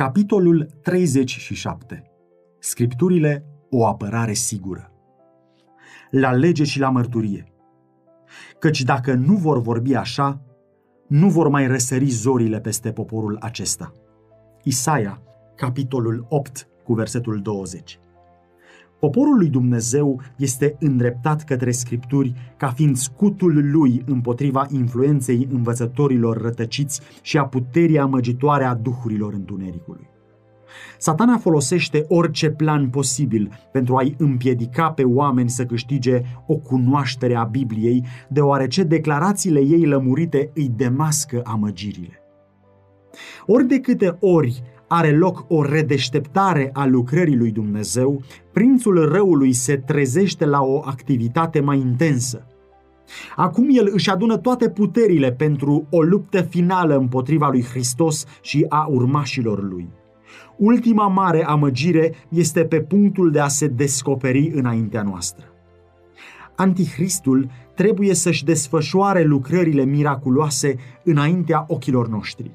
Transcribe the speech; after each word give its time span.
Capitolul 0.00 0.68
37. 0.82 2.02
Scripturile, 2.58 3.44
o 3.70 3.86
apărare 3.86 4.32
sigură. 4.32 4.92
La 6.10 6.32
lege 6.32 6.64
și 6.64 6.78
la 6.78 6.90
mărturie. 6.90 7.52
Căci 8.58 8.82
dacă 8.82 9.14
nu 9.14 9.34
vor 9.34 9.60
vorbi 9.60 9.94
așa, 9.94 10.42
nu 11.08 11.28
vor 11.28 11.48
mai 11.48 11.66
răsări 11.66 12.08
zorile 12.08 12.60
peste 12.60 12.92
poporul 12.92 13.36
acesta. 13.40 13.92
Isaia, 14.62 15.22
capitolul 15.56 16.26
8, 16.28 16.68
cu 16.84 16.94
versetul 16.94 17.40
20. 17.42 17.98
Poporul 19.00 19.36
lui 19.36 19.48
Dumnezeu 19.48 20.20
este 20.36 20.76
îndreptat 20.78 21.44
către 21.44 21.70
Scripturi 21.70 22.34
ca 22.56 22.68
fiind 22.68 22.96
scutul 22.96 23.70
lui 23.70 24.02
împotriva 24.06 24.66
influenței 24.70 25.48
învățătorilor 25.52 26.40
rătăciți 26.40 27.00
și 27.22 27.38
a 27.38 27.44
puterii 27.44 27.98
amăgitoare 27.98 28.64
a 28.64 28.74
duhurilor 28.74 29.32
întunericului. 29.32 30.08
Satana 30.98 31.36
folosește 31.36 32.04
orice 32.08 32.50
plan 32.50 32.88
posibil 32.88 33.68
pentru 33.72 33.96
a-i 33.96 34.14
împiedica 34.18 34.90
pe 34.90 35.04
oameni 35.04 35.50
să 35.50 35.64
câștige 35.64 36.22
o 36.46 36.54
cunoaștere 36.56 37.34
a 37.34 37.44
Bibliei, 37.44 38.04
deoarece 38.28 38.82
declarațiile 38.82 39.60
ei 39.60 39.86
lămurite 39.86 40.50
îi 40.54 40.72
demască 40.76 41.40
amăgirile. 41.44 42.20
Ori 43.46 43.66
de 43.66 43.80
câte 43.80 44.16
ori 44.20 44.62
are 44.92 45.16
loc 45.16 45.44
o 45.48 45.62
redeșteptare 45.62 46.70
a 46.72 46.86
lucrării 46.86 47.36
lui 47.36 47.50
Dumnezeu, 47.50 48.22
prințul 48.52 49.08
răului 49.12 49.52
se 49.52 49.76
trezește 49.76 50.44
la 50.44 50.62
o 50.62 50.82
activitate 50.84 51.60
mai 51.60 51.78
intensă. 51.78 52.46
Acum 53.36 53.68
el 53.70 53.90
își 53.92 54.10
adună 54.10 54.36
toate 54.36 54.70
puterile 54.70 55.32
pentru 55.32 55.86
o 55.90 56.02
luptă 56.02 56.40
finală 56.42 56.96
împotriva 56.96 57.48
lui 57.48 57.64
Hristos 57.64 58.24
și 58.40 58.66
a 58.68 58.86
urmașilor 58.90 59.62
lui. 59.62 59.88
Ultima 60.56 61.06
mare 61.06 61.44
amăgire 61.44 62.14
este 62.28 62.64
pe 62.64 62.80
punctul 62.80 63.30
de 63.30 63.40
a 63.40 63.48
se 63.48 63.66
descoperi 63.66 64.50
înaintea 64.54 65.02
noastră. 65.02 65.44
Antichristul 66.56 67.50
trebuie 67.74 68.14
să-și 68.14 68.44
desfășoare 68.44 69.22
lucrările 69.22 69.84
miraculoase 69.84 70.76
înaintea 71.04 71.64
ochilor 71.68 72.08
noștri 72.08 72.50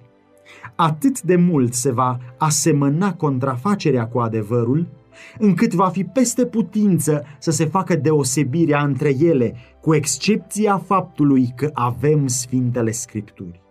atât 0.75 1.21
de 1.21 1.35
mult 1.35 1.73
se 1.73 1.91
va 1.91 2.19
asemăna 2.37 3.13
contrafacerea 3.13 4.07
cu 4.07 4.19
adevărul, 4.19 4.87
încât 5.39 5.73
va 5.73 5.89
fi 5.89 6.03
peste 6.03 6.45
putință 6.45 7.23
să 7.39 7.51
se 7.51 7.65
facă 7.65 7.95
deosebirea 7.95 8.83
între 8.83 9.15
ele, 9.19 9.55
cu 9.81 9.95
excepția 9.95 10.77
faptului 10.77 11.53
că 11.55 11.69
avem 11.73 12.27
Sfintele 12.27 12.91
Scripturi. 12.91 13.61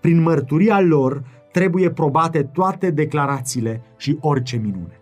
Prin 0.00 0.22
mărturia 0.22 0.80
lor 0.80 1.22
trebuie 1.52 1.90
probate 1.90 2.42
toate 2.42 2.90
declarațiile 2.90 3.82
și 3.96 4.16
orice 4.20 4.56
minune. 4.56 5.00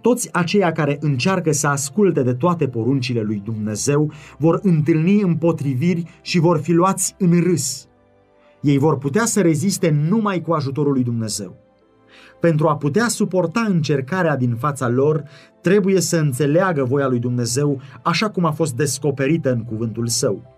Toți 0.00 0.32
aceia 0.32 0.72
care 0.72 0.98
încearcă 1.00 1.52
să 1.52 1.66
asculte 1.66 2.22
de 2.22 2.34
toate 2.34 2.68
poruncile 2.68 3.20
lui 3.20 3.42
Dumnezeu 3.44 4.12
vor 4.38 4.60
întâlni 4.62 5.20
împotriviri 5.20 6.04
și 6.22 6.38
vor 6.38 6.58
fi 6.58 6.72
luați 6.72 7.14
în 7.18 7.40
râs– 7.40 7.82
ei 8.60 8.78
vor 8.78 8.98
putea 8.98 9.24
să 9.24 9.40
reziste 9.40 9.90
numai 10.08 10.40
cu 10.40 10.52
ajutorul 10.52 10.92
lui 10.92 11.02
Dumnezeu. 11.02 11.56
Pentru 12.40 12.68
a 12.68 12.76
putea 12.76 13.08
suporta 13.08 13.64
încercarea 13.68 14.36
din 14.36 14.54
fața 14.54 14.88
lor, 14.88 15.22
trebuie 15.60 16.00
să 16.00 16.16
înțeleagă 16.16 16.84
voia 16.84 17.08
lui 17.08 17.18
Dumnezeu 17.18 17.80
așa 18.02 18.30
cum 18.30 18.44
a 18.44 18.50
fost 18.50 18.74
descoperită 18.74 19.52
în 19.52 19.64
cuvântul 19.64 20.06
său. 20.06 20.56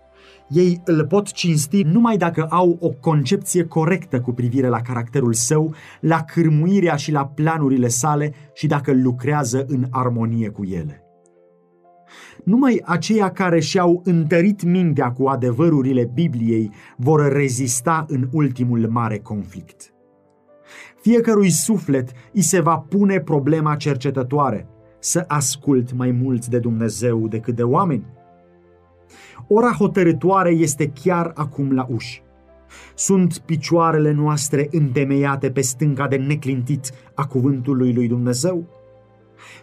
Ei 0.49 0.81
îl 0.85 1.05
pot 1.05 1.31
cinsti 1.31 1.81
numai 1.81 2.17
dacă 2.17 2.45
au 2.49 2.77
o 2.79 2.89
concepție 2.89 3.63
corectă 3.63 4.21
cu 4.21 4.31
privire 4.31 4.67
la 4.67 4.81
caracterul 4.81 5.33
său, 5.33 5.73
la 5.99 6.23
cârmuirea 6.23 6.95
și 6.95 7.11
la 7.11 7.25
planurile 7.25 7.87
sale 7.87 8.33
și 8.53 8.67
dacă 8.67 8.93
lucrează 8.93 9.65
în 9.67 9.87
armonie 9.89 10.49
cu 10.49 10.63
ele. 10.63 11.00
Numai 12.43 12.81
aceia 12.85 13.31
care 13.31 13.59
și-au 13.59 14.01
întărit 14.05 14.63
mintea 14.63 15.11
cu 15.11 15.27
adevărurile 15.27 16.09
Bibliei 16.13 16.71
vor 16.97 17.31
rezista 17.31 18.05
în 18.07 18.27
ultimul 18.31 18.87
mare 18.89 19.17
conflict. 19.17 19.93
Fiecărui 21.01 21.49
suflet 21.49 22.11
îi 22.33 22.41
se 22.41 22.59
va 22.59 22.77
pune 22.77 23.19
problema 23.19 23.75
cercetătoare, 23.75 24.67
să 24.99 25.23
ascult 25.27 25.93
mai 25.93 26.11
mult 26.11 26.45
de 26.45 26.59
Dumnezeu 26.59 27.27
decât 27.27 27.55
de 27.55 27.63
oameni. 27.63 28.05
Ora 29.47 29.71
hotărătoare 29.71 30.49
este 30.49 30.91
chiar 31.03 31.31
acum 31.35 31.71
la 31.71 31.87
uși. 31.89 32.23
Sunt 32.95 33.37
picioarele 33.37 34.11
noastre 34.11 34.67
întemeiate 34.71 35.51
pe 35.51 35.61
stânca 35.61 36.07
de 36.07 36.15
neclintit 36.15 36.91
a 37.13 37.27
cuvântului 37.27 37.93
lui 37.93 38.07
Dumnezeu? 38.07 38.80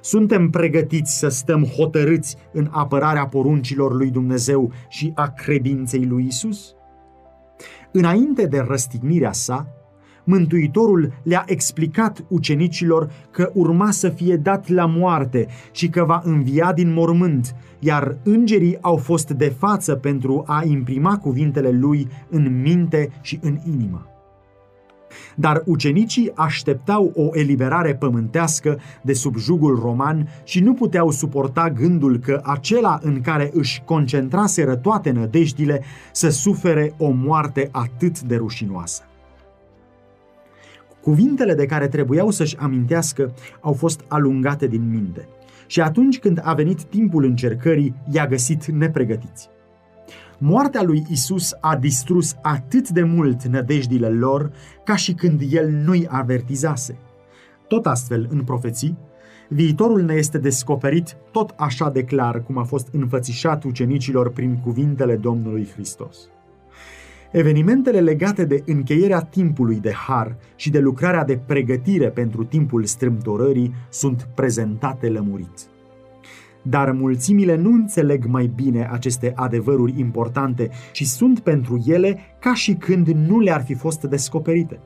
Suntem 0.01 0.51
pregătiți 0.51 1.19
să 1.19 1.29
stăm 1.29 1.65
hotărâți 1.65 2.37
în 2.53 2.69
apărarea 2.71 3.27
poruncilor 3.27 3.95
lui 3.95 4.11
Dumnezeu 4.11 4.73
și 4.89 5.13
a 5.15 5.29
credinței 5.29 6.05
lui 6.05 6.27
Isus? 6.27 6.75
Înainte 7.93 8.47
de 8.47 8.65
răstignirea 8.69 9.33
sa, 9.33 9.73
Mântuitorul 10.31 11.13
le-a 11.23 11.45
explicat 11.47 12.25
ucenicilor 12.29 13.11
că 13.31 13.51
urma 13.55 13.91
să 13.91 14.09
fie 14.09 14.37
dat 14.37 14.69
la 14.69 14.87
moarte 14.87 15.47
și 15.73 15.89
că 15.89 16.05
va 16.05 16.21
învia 16.25 16.73
din 16.73 16.93
mormânt, 16.93 17.55
iar 17.79 18.17
îngerii 18.23 18.79
au 18.81 18.97
fost 18.97 19.31
de 19.31 19.49
față 19.59 19.95
pentru 19.95 20.43
a 20.47 20.63
imprima 20.65 21.19
cuvintele 21.19 21.71
lui 21.71 22.09
în 22.31 22.61
minte 22.61 23.11
și 23.21 23.39
în 23.43 23.59
inimă. 23.67 24.18
Dar 25.35 25.63
ucenicii 25.65 26.31
așteptau 26.35 27.13
o 27.15 27.29
eliberare 27.33 27.95
pământească 27.95 28.81
de 29.03 29.13
sub 29.13 29.37
jugul 29.37 29.79
roman 29.83 30.29
și 30.45 30.61
nu 30.61 30.75
puteau 30.75 31.11
suporta 31.11 31.71
gândul 31.71 32.19
că 32.19 32.41
acela 32.45 32.99
în 33.03 33.21
care 33.21 33.51
își 33.53 33.83
concentraseră 33.85 34.77
toate 34.77 35.11
nădejdile 35.11 35.83
să 36.13 36.29
sufere 36.29 36.95
o 36.99 37.11
moarte 37.11 37.69
atât 37.73 38.21
de 38.21 38.37
rușinoasă. 38.37 39.03
Cuvintele 41.01 41.55
de 41.55 41.67
care 41.67 41.89
trebuiau 41.89 42.31
să-și 42.31 42.57
amintească 42.57 43.35
au 43.61 43.73
fost 43.73 44.01
alungate 44.09 44.67
din 44.67 44.91
minte. 44.91 45.29
Și 45.67 45.81
atunci 45.81 46.19
când 46.19 46.41
a 46.43 46.55
venit 46.55 46.83
timpul 46.83 47.25
încercării, 47.25 47.95
i-a 48.13 48.27
găsit 48.27 48.67
nepregătiți. 48.67 49.49
Moartea 50.41 50.83
lui 50.83 51.05
Isus 51.11 51.55
a 51.61 51.77
distrus 51.77 52.35
atât 52.43 52.89
de 52.89 53.03
mult 53.03 53.45
nădejdile 53.45 54.09
lor 54.09 54.51
ca 54.85 54.97
și 54.97 55.13
când 55.13 55.43
el 55.51 55.69
nu-i 55.71 56.07
avertizase. 56.09 56.99
Tot 57.69 57.87
astfel, 57.87 58.29
în 58.31 58.45
profeții, 58.45 58.99
viitorul 59.49 60.03
ne 60.03 60.15
este 60.15 60.39
descoperit 60.39 61.17
tot 61.33 61.55
așa 61.57 61.91
de 61.91 62.03
clar 62.03 62.43
cum 62.43 62.59
a 62.59 62.63
fost 62.63 62.89
înfățișat 62.93 63.65
ucenicilor 63.65 64.31
prin 64.31 64.57
cuvintele 64.57 65.17
Domnului 65.17 65.69
Hristos. 65.73 66.17
Evenimentele 67.33 68.01
legate 68.01 68.45
de 68.45 68.63
încheierea 68.67 69.21
timpului 69.21 69.81
de 69.81 69.93
har 69.93 70.37
și 70.57 70.71
de 70.71 70.79
lucrarea 70.79 71.25
de 71.25 71.41
pregătire 71.47 72.09
pentru 72.09 72.45
timpul 72.45 72.85
strâmtorării 72.85 73.75
sunt 73.89 74.29
prezentate 74.35 75.09
lămurit 75.09 75.69
dar 76.69 76.93
mulțimile 76.93 77.57
nu 77.57 77.71
înțeleg 77.71 78.25
mai 78.25 78.53
bine 78.55 78.89
aceste 78.91 79.33
adevăruri 79.37 79.95
importante 79.99 80.71
și 80.93 81.07
sunt 81.07 81.41
pentru 81.41 81.83
ele 81.87 82.19
ca 82.41 82.55
și 82.55 82.75
când 82.75 83.09
nu 83.09 83.41
le-ar 83.41 83.63
fi 83.65 83.75
fost 83.75 84.03
descoperite. 84.03 84.81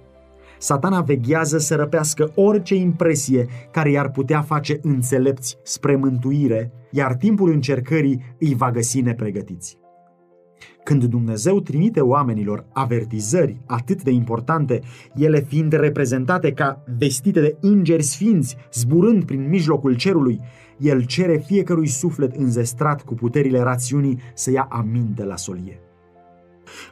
Satana 0.59 1.01
veghează 1.01 1.59
să 1.59 1.75
răpească 1.75 2.33
orice 2.35 2.75
impresie 2.75 3.47
care 3.71 3.91
i-ar 3.91 4.11
putea 4.11 4.41
face 4.41 4.79
înțelepți 4.83 5.59
spre 5.63 5.97
mântuire, 5.97 6.73
iar 6.91 7.15
timpul 7.15 7.51
încercării 7.51 8.23
îi 8.39 8.55
va 8.55 8.71
găsi 8.71 9.01
nepregătiți. 9.01 9.81
Când 10.85 11.05
Dumnezeu 11.05 11.61
trimite 11.61 12.01
oamenilor 12.01 12.67
avertizări 12.73 13.61
atât 13.67 14.03
de 14.03 14.11
importante, 14.11 14.81
ele 15.15 15.41
fiind 15.41 15.73
reprezentate 15.73 16.53
ca 16.53 16.85
vestite 16.99 17.41
de 17.41 17.57
îngeri 17.61 18.03
sfinți 18.03 18.57
zburând 18.73 19.25
prin 19.25 19.49
mijlocul 19.49 19.95
cerului, 19.95 20.41
el 20.83 21.05
cere 21.05 21.37
fiecărui 21.37 21.87
suflet 21.87 22.37
înzestrat 22.37 23.03
cu 23.03 23.15
puterile 23.15 23.61
rațiunii 23.61 24.19
să 24.35 24.51
ia 24.51 24.67
aminte 24.71 25.25
la 25.25 25.37
solie. 25.37 25.81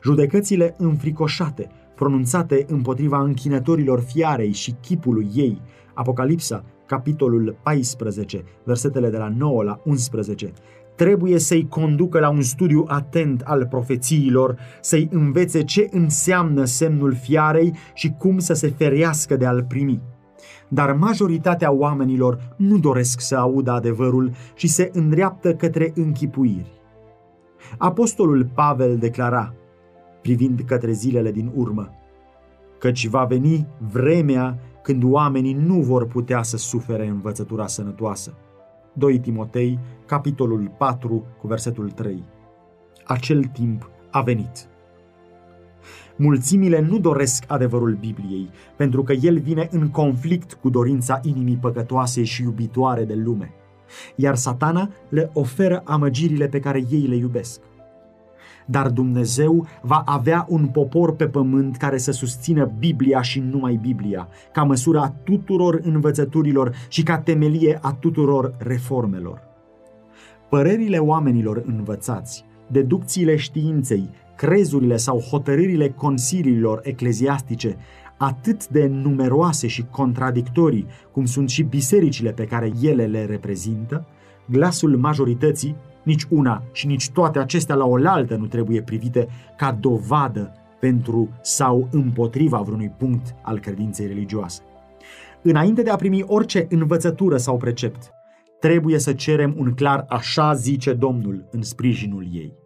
Judecățile 0.03 0.75
înfricoșate, 0.79 1.71
pronunțate 1.95 2.65
împotriva 2.69 3.21
închinătorilor 3.21 4.01
fiarei 4.01 4.53
și 4.53 4.75
chipului 4.81 5.29
ei, 5.35 5.61
Apocalipsa, 5.95 6.65
capitolul 6.87 7.59
14, 7.63 8.45
versetele 8.65 9.11
de 9.11 9.17
la 9.17 9.29
9 9.29 9.63
la 9.63 9.81
11, 9.85 10.53
trebuie 10.97 11.39
să-i 11.39 11.69
conducă 11.69 12.19
la 12.19 12.29
un 12.29 12.43
studiu 12.43 12.85
atent 12.89 13.41
al 13.41 13.67
profețiilor, 13.67 14.59
să-i 14.81 15.09
învețe 15.11 15.63
ce 15.63 15.89
înseamnă 15.91 16.65
semnul 16.65 17.15
fiarei 17.15 17.75
și 17.95 18.15
cum 18.19 18.39
să 18.39 18.53
se 18.53 18.69
ferească 18.69 19.37
de 19.37 19.47
a-l 19.47 19.65
primi. 19.69 20.01
Dar 20.72 20.93
majoritatea 20.93 21.72
oamenilor 21.72 22.55
nu 22.56 22.78
doresc 22.78 23.20
să 23.20 23.37
audă 23.37 23.70
adevărul 23.70 24.32
și 24.55 24.69
se 24.69 24.90
îndreaptă 24.93 25.55
către 25.55 25.93
închipuiri. 25.94 26.81
Apostolul 27.78 28.50
Pavel 28.55 28.99
declara, 28.99 29.55
privind 30.22 30.61
către 30.67 30.93
zilele 30.93 31.32
din 31.32 31.52
urmă, 31.55 31.88
căci 32.78 33.06
va 33.06 33.25
veni 33.25 33.67
vremea 33.93 34.58
când 34.82 35.02
oamenii 35.05 35.52
nu 35.52 35.81
vor 35.81 36.06
putea 36.06 36.43
să 36.43 36.56
sufere 36.56 37.06
învățătura 37.06 37.67
sănătoasă. 37.67 38.34
2 38.93 39.19
Timotei, 39.19 39.78
capitolul 40.06 40.72
4, 40.78 41.25
cu 41.40 41.46
versetul 41.46 41.90
3. 41.90 42.25
Acel 43.05 43.44
timp 43.44 43.90
a 44.11 44.20
venit. 44.20 44.69
Mulțimile 46.22 46.81
nu 46.81 46.99
doresc 46.99 47.44
adevărul 47.46 47.96
Bibliei, 48.00 48.50
pentru 48.76 49.02
că 49.02 49.12
el 49.12 49.38
vine 49.38 49.69
în 49.70 49.88
conflict 49.88 50.52
cu 50.52 50.70
dorința 50.70 51.20
inimii 51.22 51.58
păcătoase 51.61 52.22
și 52.25 52.43
iubitoare 52.43 53.05
de 53.05 53.14
lume, 53.14 53.52
iar 54.17 54.34
satana 54.34 54.90
le 55.08 55.31
oferă 55.32 55.82
amăgirile 55.84 56.49
pe 56.49 56.61
care 56.61 56.84
ei 56.90 57.00
le 57.00 57.14
iubesc. 57.14 57.61
Dar 58.67 58.88
Dumnezeu 58.88 59.67
va 59.82 60.02
avea 60.06 60.46
un 60.49 60.67
popor 60.67 61.17
pe 61.17 61.26
pământ 61.26 61.76
care 61.76 61.99
să 61.99 62.12
susțină 62.12 62.72
Biblia 62.78 63.22
și 63.22 63.40
numai 63.40 63.78
Biblia, 63.82 64.28
ca 64.52 64.62
măsura 64.62 65.14
tuturor 65.25 65.81
învățăturilor 65.82 66.75
și 66.88 67.02
ca 67.02 67.19
temelie 67.19 67.78
a 67.82 67.93
tuturor 67.93 68.55
reformelor. 68.58 69.40
Părerile 70.49 70.99
oamenilor 70.99 71.62
învățați, 71.67 72.44
deducțiile 72.67 73.37
științei, 73.37 74.11
crezurile 74.41 74.97
sau 74.97 75.19
hotărârile 75.19 75.89
consiliilor 75.89 76.81
ecleziastice, 76.83 77.77
atât 78.17 78.69
de 78.69 78.87
numeroase 78.87 79.67
și 79.67 79.85
contradictorii 79.91 80.87
cum 81.13 81.25
sunt 81.25 81.51
și 81.51 81.63
bisericile 81.63 82.33
pe 82.33 82.45
care 82.45 82.73
ele 82.83 83.07
le 83.07 83.25
reprezintă, 83.25 84.07
glasul 84.47 84.97
majorității, 84.97 85.77
nici 86.03 86.27
una 86.29 86.63
și 86.73 86.87
nici 86.87 87.11
toate 87.11 87.39
acestea 87.39 87.75
la 87.75 87.85
oaltă 87.85 88.37
nu 88.37 88.47
trebuie 88.47 88.83
privite 88.83 89.29
ca 89.57 89.73
dovadă 89.81 90.53
pentru 90.81 91.29
sau 91.43 91.89
împotriva 91.91 92.59
vreunui 92.59 92.95
punct 92.99 93.35
al 93.43 93.59
credinței 93.59 94.07
religioase. 94.07 94.63
Înainte 95.43 95.83
de 95.83 95.91
a 95.91 95.97
primi 95.97 96.25
orice 96.27 96.67
învățătură 96.71 97.37
sau 97.37 97.57
precept, 97.57 98.11
trebuie 98.61 98.99
să 98.99 99.13
cerem 99.13 99.55
un 99.59 99.75
clar 99.75 100.05
așa 100.09 100.55
zice 100.55 100.93
Domnul 100.93 101.49
în 101.51 101.63
sprijinul 101.63 102.27
ei. 102.33 102.60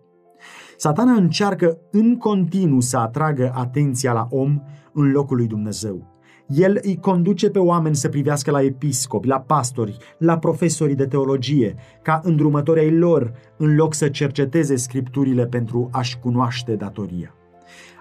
Satana 0.76 1.12
încearcă 1.12 1.78
în 1.90 2.16
continuu 2.16 2.80
să 2.80 2.96
atragă 2.96 3.52
atenția 3.54 4.12
la 4.12 4.26
om 4.30 4.62
în 4.92 5.10
locul 5.10 5.36
lui 5.36 5.46
Dumnezeu. 5.46 6.12
El 6.46 6.78
îi 6.82 6.96
conduce 6.96 7.50
pe 7.50 7.58
oameni 7.58 7.96
să 7.96 8.08
privească 8.08 8.50
la 8.50 8.62
episcopi, 8.62 9.28
la 9.28 9.40
pastori, 9.40 9.96
la 10.18 10.38
profesorii 10.38 10.94
de 10.94 11.06
teologie, 11.06 11.74
ca 12.02 12.20
îndrumători 12.24 12.80
ai 12.80 12.96
lor, 12.98 13.32
în 13.56 13.74
loc 13.74 13.94
să 13.94 14.08
cerceteze 14.08 14.76
scripturile 14.76 15.46
pentru 15.46 15.88
a-și 15.92 16.18
cunoaște 16.18 16.76
datoria. 16.76 17.34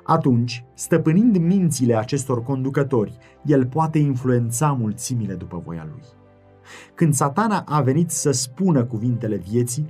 Atunci, 0.04 0.66
stăpânind 0.74 1.38
mințile 1.38 1.96
acestor 1.96 2.44
conducători, 2.44 3.18
el 3.46 3.66
poate 3.66 4.00
influența 4.00 4.72
mulțimile 4.72 5.34
după 5.34 5.62
voia 5.66 5.88
lui. 5.92 6.04
Când 6.96 7.14
satana 7.14 7.64
a 7.68 7.82
venit 7.82 8.10
să 8.10 8.32
spună 8.32 8.84
cuvintele 8.84 9.36
vieții, 9.36 9.86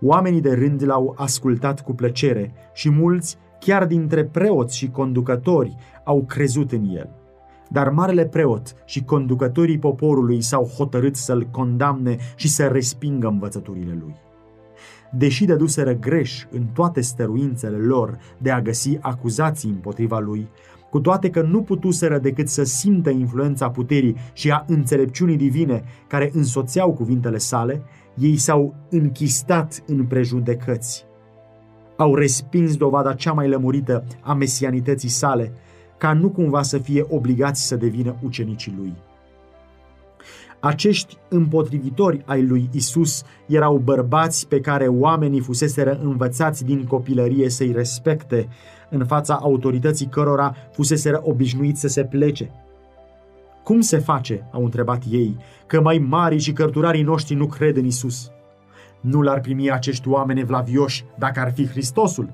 Oamenii 0.00 0.40
de 0.40 0.52
rând 0.52 0.82
l-au 0.84 1.14
ascultat 1.16 1.82
cu 1.82 1.94
plăcere 1.94 2.52
și 2.72 2.90
mulți, 2.90 3.38
chiar 3.58 3.86
dintre 3.86 4.24
preoți 4.24 4.76
și 4.76 4.90
conducători, 4.90 5.76
au 6.04 6.24
crezut 6.24 6.72
în 6.72 6.84
el. 6.84 7.10
Dar 7.68 7.90
marele 7.90 8.26
preot 8.26 8.74
și 8.84 9.04
conducătorii 9.04 9.78
poporului 9.78 10.42
s-au 10.42 10.64
hotărât 10.64 11.16
să-l 11.16 11.48
condamne 11.50 12.16
și 12.36 12.48
să 12.48 12.66
respingă 12.66 13.26
învățăturile 13.26 13.98
lui. 14.00 14.14
Deși 15.16 15.44
dăduseră 15.44 15.92
greș 15.92 16.44
în 16.50 16.64
toate 16.72 17.00
stăruințele 17.00 17.76
lor 17.76 18.18
de 18.38 18.50
a 18.50 18.60
găsi 18.62 18.98
acuzații 19.00 19.70
împotriva 19.70 20.18
lui, 20.18 20.48
cu 20.90 21.00
toate 21.00 21.30
că 21.30 21.42
nu 21.42 21.62
putuseră 21.62 22.18
decât 22.18 22.48
să 22.48 22.64
simtă 22.64 23.10
influența 23.10 23.70
puterii 23.70 24.16
și 24.32 24.50
a 24.50 24.64
înțelepciunii 24.66 25.36
divine 25.36 25.84
care 26.08 26.30
însoțeau 26.32 26.92
cuvintele 26.92 27.38
sale, 27.38 27.82
ei 28.18 28.36
s-au 28.36 28.74
închistat 28.90 29.82
în 29.86 30.04
prejudecăți. 30.04 31.04
Au 31.96 32.14
respins 32.14 32.76
dovada 32.76 33.14
cea 33.14 33.32
mai 33.32 33.48
lămurită 33.48 34.04
a 34.20 34.34
mesianității 34.34 35.08
sale, 35.08 35.52
ca 35.98 36.12
nu 36.12 36.30
cumva 36.30 36.62
să 36.62 36.78
fie 36.78 37.04
obligați 37.08 37.66
să 37.66 37.76
devină 37.76 38.16
ucenicii 38.22 38.74
lui. 38.76 38.92
Acești 40.60 41.16
împotrivitori 41.28 42.22
ai 42.24 42.46
lui 42.46 42.68
Isus 42.72 43.22
erau 43.46 43.76
bărbați 43.76 44.48
pe 44.48 44.60
care 44.60 44.86
oamenii 44.86 45.40
fuseseră 45.40 46.00
învățați 46.02 46.64
din 46.64 46.84
copilărie 46.84 47.48
să-i 47.48 47.72
respecte, 47.72 48.48
în 48.90 49.06
fața 49.06 49.34
autorității 49.34 50.06
cărora 50.06 50.54
fuseseră 50.72 51.20
obișnuiți 51.24 51.80
să 51.80 51.88
se 51.88 52.04
plece– 52.04 52.50
cum 53.64 53.80
se 53.80 53.98
face, 53.98 54.48
au 54.50 54.64
întrebat 54.64 55.02
ei, 55.10 55.36
că 55.66 55.80
mai 55.80 55.98
mari 55.98 56.38
și 56.38 56.52
cărturarii 56.52 57.02
noștri 57.02 57.34
nu 57.34 57.46
cred 57.46 57.76
în 57.76 57.84
Isus? 57.84 58.30
Nu 59.00 59.22
l-ar 59.22 59.40
primi 59.40 59.70
acești 59.70 60.08
oameni 60.08 60.40
evlavioși 60.40 61.04
dacă 61.18 61.40
ar 61.40 61.52
fi 61.52 61.66
Hristosul? 61.66 62.32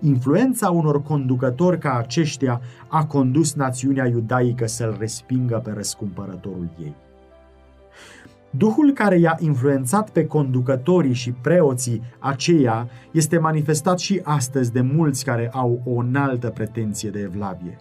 Influența 0.00 0.70
unor 0.70 1.02
conducători 1.02 1.78
ca 1.78 1.96
aceștia 1.96 2.60
a 2.88 3.04
condus 3.04 3.54
națiunea 3.54 4.06
iudaică 4.06 4.66
să-l 4.66 4.96
respingă 4.98 5.60
pe 5.64 5.70
răscumpărătorul 5.70 6.68
ei. 6.82 6.94
Duhul 8.50 8.92
care 8.92 9.18
i-a 9.18 9.36
influențat 9.40 10.10
pe 10.10 10.26
conducătorii 10.26 11.12
și 11.12 11.32
preoții 11.32 12.02
aceia 12.18 12.88
este 13.10 13.38
manifestat 13.38 13.98
și 13.98 14.20
astăzi 14.24 14.72
de 14.72 14.80
mulți 14.80 15.24
care 15.24 15.50
au 15.52 15.82
o 15.84 15.90
înaltă 15.90 16.50
pretenție 16.50 17.10
de 17.10 17.20
evlavie. 17.20 17.78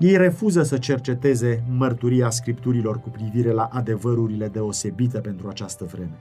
Ei 0.00 0.16
refuză 0.16 0.62
să 0.62 0.78
cerceteze 0.78 1.64
mărturia 1.76 2.30
scripturilor 2.30 3.00
cu 3.00 3.08
privire 3.08 3.50
la 3.50 3.68
adevărurile 3.72 4.48
deosebite 4.48 5.18
pentru 5.18 5.48
această 5.48 5.84
vreme. 5.84 6.18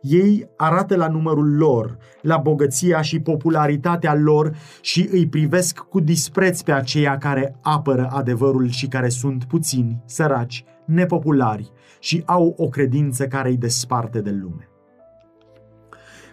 Ei 0.00 0.48
arată 0.56 0.96
la 0.96 1.08
numărul 1.08 1.56
lor, 1.56 1.98
la 2.22 2.36
bogăția 2.36 3.00
și 3.00 3.20
popularitatea 3.20 4.14
lor 4.14 4.56
și 4.80 5.08
îi 5.12 5.28
privesc 5.28 5.78
cu 5.78 6.00
dispreț 6.00 6.60
pe 6.60 6.72
aceia 6.72 7.18
care 7.18 7.56
apără 7.60 8.08
adevărul 8.12 8.68
și 8.68 8.86
care 8.86 9.08
sunt 9.08 9.44
puțini, 9.44 10.02
săraci, 10.04 10.64
nepopulari 10.84 11.72
și 12.00 12.22
au 12.26 12.54
o 12.56 12.68
credință 12.68 13.26
care 13.26 13.48
îi 13.48 13.56
desparte 13.56 14.20
de 14.20 14.30
lume. 14.30 14.67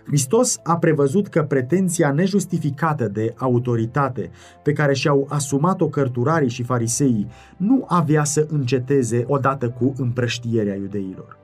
Hristos 0.05 0.59
a 0.63 0.77
prevăzut 0.77 1.27
că 1.27 1.43
pretenția 1.43 2.11
nejustificată 2.11 3.07
de 3.07 3.33
autoritate 3.37 4.29
pe 4.63 4.73
care 4.73 4.93
și-au 4.93 5.27
asumat-o 5.29 5.87
cărturarii 5.87 6.49
și 6.49 6.63
fariseii 6.63 7.27
nu 7.57 7.85
avea 7.87 8.23
să 8.23 8.47
înceteze 8.49 9.23
odată 9.27 9.69
cu 9.69 9.93
împrăștierea 9.97 10.75
iudeilor. 10.75 11.37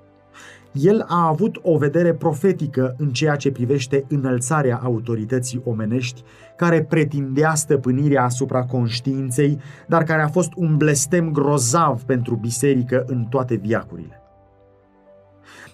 El 0.72 1.06
a 1.08 1.28
avut 1.28 1.60
o 1.62 1.78
vedere 1.78 2.14
profetică 2.14 2.96
în 2.98 3.10
ceea 3.10 3.36
ce 3.36 3.52
privește 3.52 4.06
înălțarea 4.10 4.80
autorității 4.84 5.62
omenești, 5.66 6.24
care 6.58 6.84
pretindea 6.84 7.54
stăpânirea 7.54 8.24
asupra 8.24 8.64
conștiinței, 8.64 9.60
dar 9.88 10.04
care 10.04 10.22
a 10.22 10.28
fost 10.28 10.52
un 10.56 10.78
blestem 10.78 11.32
grozav 11.32 12.02
pentru 12.02 12.36
biserică 12.36 13.04
în 13.08 13.24
toate 13.24 13.56
viacurile 13.56 14.21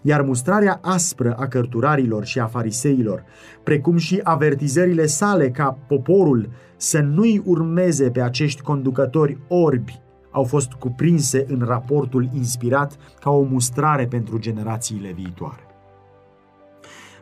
iar 0.01 0.21
mustrarea 0.21 0.79
aspră 0.81 1.35
a 1.39 1.47
cărturarilor 1.47 2.25
și 2.25 2.39
a 2.39 2.45
fariseilor, 2.45 3.23
precum 3.63 3.97
și 3.97 4.19
avertizările 4.23 5.05
sale 5.05 5.49
ca 5.49 5.77
poporul 5.87 6.49
să 6.77 6.99
nu-i 6.99 7.41
urmeze 7.45 8.09
pe 8.09 8.21
acești 8.21 8.61
conducători 8.61 9.37
orbi, 9.47 10.01
au 10.31 10.43
fost 10.43 10.71
cuprinse 10.71 11.45
în 11.47 11.63
raportul 11.65 12.29
inspirat 12.33 12.97
ca 13.19 13.29
o 13.29 13.41
mustrare 13.41 14.05
pentru 14.05 14.37
generațiile 14.37 15.11
viitoare. 15.11 15.61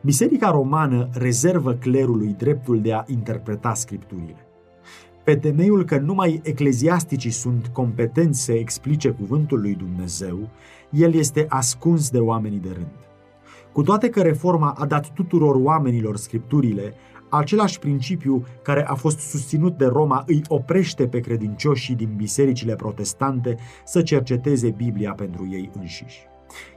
Biserica 0.01 0.51
romană 0.51 1.09
rezervă 1.13 1.73
clerului 1.73 2.35
dreptul 2.37 2.81
de 2.81 2.93
a 2.93 3.03
interpreta 3.07 3.73
scripturile. 3.73 4.35
Pe 5.23 5.35
temeiul 5.35 5.85
că 5.85 5.97
numai 5.97 6.41
ecleziasticii 6.43 7.31
sunt 7.31 7.67
competenți 7.67 8.43
să 8.43 8.51
explice 8.51 9.09
cuvântul 9.09 9.59
lui 9.59 9.75
Dumnezeu, 9.75 10.49
el 10.89 11.13
este 11.13 11.45
ascuns 11.49 12.09
de 12.09 12.19
oamenii 12.19 12.59
de 12.59 12.71
rând. 12.73 12.93
Cu 13.71 13.81
toate 13.81 14.09
că 14.09 14.21
reforma 14.21 14.75
a 14.77 14.85
dat 14.85 15.09
tuturor 15.09 15.55
oamenilor 15.55 16.17
scripturile, 16.17 16.93
același 17.29 17.79
principiu 17.79 18.43
care 18.61 18.87
a 18.87 18.93
fost 18.93 19.19
susținut 19.19 19.77
de 19.77 19.85
Roma 19.85 20.23
îi 20.27 20.41
oprește 20.47 21.07
pe 21.07 21.19
credincioșii 21.19 21.95
din 21.95 22.13
bisericile 22.15 22.75
protestante 22.75 23.57
să 23.85 24.01
cerceteze 24.01 24.69
Biblia 24.69 25.11
pentru 25.11 25.47
ei 25.51 25.69
înșiși. 25.79 26.27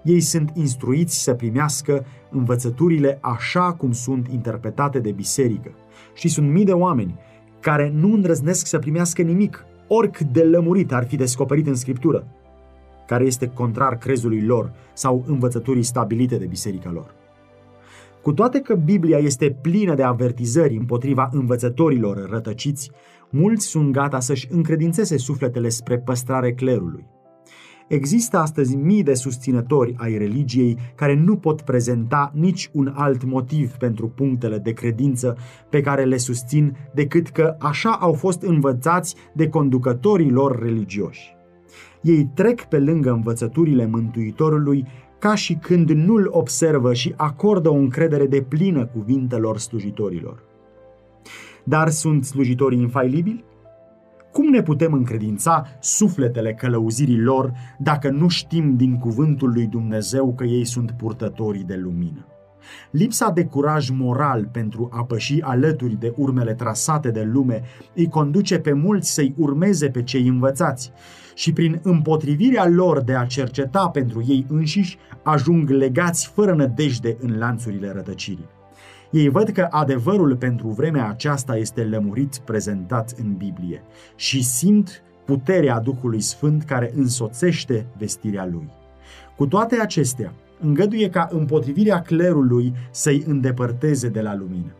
Ei 0.02 0.20
sunt 0.20 0.50
instruiți 0.54 1.22
să 1.22 1.34
primească 1.34 2.04
învățăturile 2.30 3.18
așa 3.20 3.72
cum 3.72 3.92
sunt 3.92 4.28
interpretate 4.28 4.98
de 4.98 5.12
biserică. 5.12 5.70
Și 6.14 6.28
sunt 6.28 6.50
mii 6.50 6.64
de 6.64 6.72
oameni 6.72 7.18
care 7.60 7.90
nu 7.94 8.12
îndrăznesc 8.12 8.66
să 8.66 8.78
primească 8.78 9.22
nimic, 9.22 9.64
oricât 9.88 10.26
de 10.26 10.42
lămurit 10.42 10.92
ar 10.92 11.06
fi 11.06 11.16
descoperit 11.16 11.66
în 11.66 11.74
Scriptură, 11.74 12.26
care 13.08 13.24
este 13.24 13.46
contrar 13.46 13.98
crezului 13.98 14.42
lor 14.42 14.72
sau 14.92 15.24
învățăturii 15.26 15.82
stabilite 15.82 16.36
de 16.36 16.46
biserica 16.46 16.90
lor. 16.90 17.14
Cu 18.22 18.32
toate 18.32 18.60
că 18.60 18.74
Biblia 18.74 19.18
este 19.18 19.58
plină 19.60 19.94
de 19.94 20.02
avertizări 20.02 20.76
împotriva 20.76 21.28
învățătorilor 21.32 22.28
rătăciți, 22.30 22.90
mulți 23.30 23.66
sunt 23.66 23.92
gata 23.92 24.20
să-și 24.20 24.48
încredințeze 24.50 25.16
sufletele 25.16 25.68
spre 25.68 25.98
păstrare 25.98 26.52
clerului. 26.52 27.06
Există 27.88 28.38
astăzi 28.38 28.76
mii 28.76 29.02
de 29.02 29.14
susținători 29.14 29.94
ai 29.96 30.18
religiei 30.18 30.78
care 30.94 31.14
nu 31.14 31.36
pot 31.36 31.60
prezenta 31.60 32.32
nici 32.34 32.70
un 32.72 32.92
alt 32.94 33.24
motiv 33.24 33.72
pentru 33.72 34.08
punctele 34.08 34.58
de 34.58 34.72
credință 34.72 35.36
pe 35.70 35.80
care 35.80 36.04
le 36.04 36.16
susțin 36.16 36.76
decât 36.94 37.28
că 37.28 37.56
așa 37.58 37.90
au 37.90 38.12
fost 38.12 38.42
învățați 38.42 39.14
de 39.32 39.48
conducătorii 39.48 40.30
lor 40.30 40.62
religioși. 40.62 41.37
Ei 42.00 42.30
trec 42.34 42.64
pe 42.64 42.78
lângă 42.78 43.10
învățăturile 43.10 43.86
Mântuitorului 43.86 44.86
ca 45.18 45.34
și 45.34 45.54
când 45.54 45.90
nu-l 45.90 46.28
observă 46.30 46.94
și 46.94 47.14
acordă 47.16 47.68
o 47.68 47.74
încredere 47.74 48.26
de 48.26 48.42
plină 48.42 48.86
cuvintelor 48.86 49.58
slujitorilor. 49.58 50.42
Dar 51.64 51.88
sunt 51.88 52.24
slujitorii 52.24 52.80
infailibili? 52.80 53.44
Cum 54.32 54.48
ne 54.48 54.62
putem 54.62 54.92
încredința 54.92 55.66
sufletele 55.80 56.54
călăuzirii 56.54 57.20
lor 57.20 57.52
dacă 57.78 58.10
nu 58.10 58.28
știm 58.28 58.76
din 58.76 58.98
cuvântul 58.98 59.52
lui 59.52 59.66
Dumnezeu 59.66 60.34
că 60.34 60.44
ei 60.44 60.64
sunt 60.64 60.90
purtătorii 60.90 61.64
de 61.64 61.76
lumină? 61.76 62.26
Lipsa 62.90 63.30
de 63.30 63.44
curaj 63.44 63.90
moral 63.90 64.48
pentru 64.52 64.88
a 64.92 65.04
păși 65.04 65.40
alături 65.42 65.94
de 65.94 66.12
urmele 66.16 66.54
trasate 66.54 67.10
de 67.10 67.22
lume 67.22 67.62
îi 67.94 68.08
conduce 68.08 68.58
pe 68.58 68.72
mulți 68.72 69.14
să-i 69.14 69.34
urmeze 69.36 69.88
pe 69.88 70.02
cei 70.02 70.28
învățați 70.28 70.92
și 71.38 71.52
prin 71.52 71.80
împotrivirea 71.82 72.68
lor 72.68 73.00
de 73.00 73.14
a 73.14 73.24
cerceta 73.24 73.88
pentru 73.88 74.24
ei 74.28 74.46
înșiși 74.48 74.98
ajung 75.22 75.70
legați 75.70 76.30
fără 76.34 76.54
nădejde 76.54 77.16
în 77.20 77.38
lanțurile 77.38 77.92
rătăcirii. 77.94 78.48
Ei 79.10 79.28
văd 79.28 79.48
că 79.48 79.66
adevărul 79.70 80.36
pentru 80.36 80.68
vremea 80.68 81.08
aceasta 81.08 81.56
este 81.56 81.84
lămurit 81.84 82.38
prezentat 82.38 83.14
în 83.18 83.34
Biblie 83.34 83.82
și 84.16 84.44
simt 84.44 85.02
puterea 85.24 85.80
Duhului 85.80 86.20
Sfânt 86.20 86.62
care 86.62 86.92
însoțește 86.96 87.86
vestirea 87.98 88.46
lui. 88.46 88.68
Cu 89.36 89.46
toate 89.46 89.80
acestea, 89.80 90.32
îngăduie 90.60 91.10
ca 91.10 91.28
împotrivirea 91.30 92.02
clerului 92.02 92.72
să-i 92.90 93.22
îndepărteze 93.26 94.08
de 94.08 94.20
la 94.20 94.36
lumină. 94.36 94.72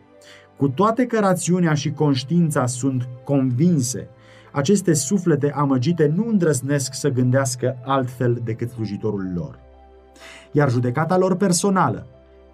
Cu 0.57 0.69
toate 0.69 1.07
că 1.07 1.19
rațiunea 1.19 1.75
și 1.75 1.91
conștiința 1.91 2.67
sunt 2.67 3.09
convinse, 3.25 4.09
aceste 4.53 4.93
suflete 4.93 5.53
amăgite 5.53 6.13
nu 6.17 6.29
îndrăznesc 6.29 6.95
să 6.95 7.09
gândească 7.09 7.77
altfel 7.85 8.41
decât 8.45 8.71
slujitorul 8.71 9.33
lor. 9.35 9.59
Iar 10.53 10.71
judecata 10.71 11.19
lor 11.19 11.37
personală, 11.37 12.07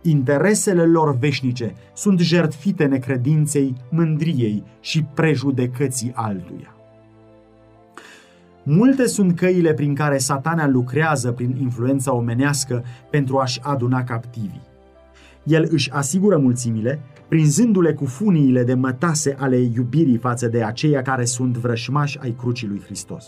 Interesele 0.07 0.85
lor 0.85 1.17
veșnice 1.19 1.75
sunt 1.95 2.19
jertfite 2.21 2.85
necredinței, 2.85 3.75
mândriei 3.91 4.63
și 4.81 5.03
prejudecății 5.15 6.13
altuia. 6.15 6.75
Multe 8.63 9.07
sunt 9.07 9.37
căile 9.37 9.75
prin 9.75 9.95
care 9.95 10.19
satana 10.19 10.67
lucrează 10.67 11.33
prin 11.33 11.57
influența 11.61 12.15
omenească 12.15 12.85
pentru 13.11 13.39
a-și 13.39 13.61
aduna 13.63 14.05
captivii. 14.05 14.63
El 15.45 15.69
își 15.71 15.91
asigură 15.93 16.37
mulțimile, 16.37 17.01
prinzându-le 17.29 17.93
cu 17.93 18.05
funiile 18.05 18.65
de 18.65 18.75
mătase 18.75 19.37
ale 19.39 19.57
iubirii 19.57 20.17
față 20.17 20.49
de 20.49 20.65
aceia 20.65 21.03
care 21.03 21.25
sunt 21.25 21.57
vrășmași 21.57 22.19
ai 22.21 22.35
crucii 22.39 22.69
lui 22.69 22.81
Hristos. 22.85 23.25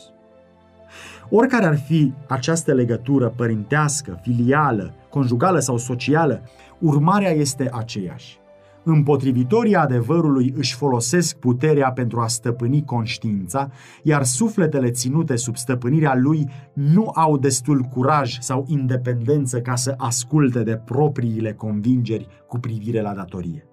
Oricare 1.30 1.66
ar 1.66 1.78
fi 1.78 2.12
această 2.28 2.72
legătură 2.72 3.32
părintească, 3.36 4.20
filială, 4.22 4.94
conjugală 5.10 5.58
sau 5.58 5.76
socială, 5.78 6.42
urmarea 6.78 7.30
este 7.30 7.70
aceeași. 7.72 8.38
Împotrivitorii 8.88 9.74
adevărului 9.74 10.54
își 10.56 10.74
folosesc 10.74 11.36
puterea 11.36 11.92
pentru 11.92 12.20
a 12.20 12.26
stăpâni 12.26 12.84
conștiința, 12.84 13.70
iar 14.02 14.24
sufletele 14.24 14.90
ținute 14.90 15.36
sub 15.36 15.56
stăpânirea 15.56 16.14
lui 16.14 16.48
nu 16.72 17.10
au 17.14 17.38
destul 17.38 17.80
curaj 17.80 18.38
sau 18.40 18.64
independență 18.68 19.60
ca 19.60 19.74
să 19.74 19.94
asculte 19.96 20.62
de 20.62 20.80
propriile 20.84 21.52
convingeri 21.52 22.28
cu 22.48 22.58
privire 22.58 23.00
la 23.00 23.14
datorie. 23.14 23.65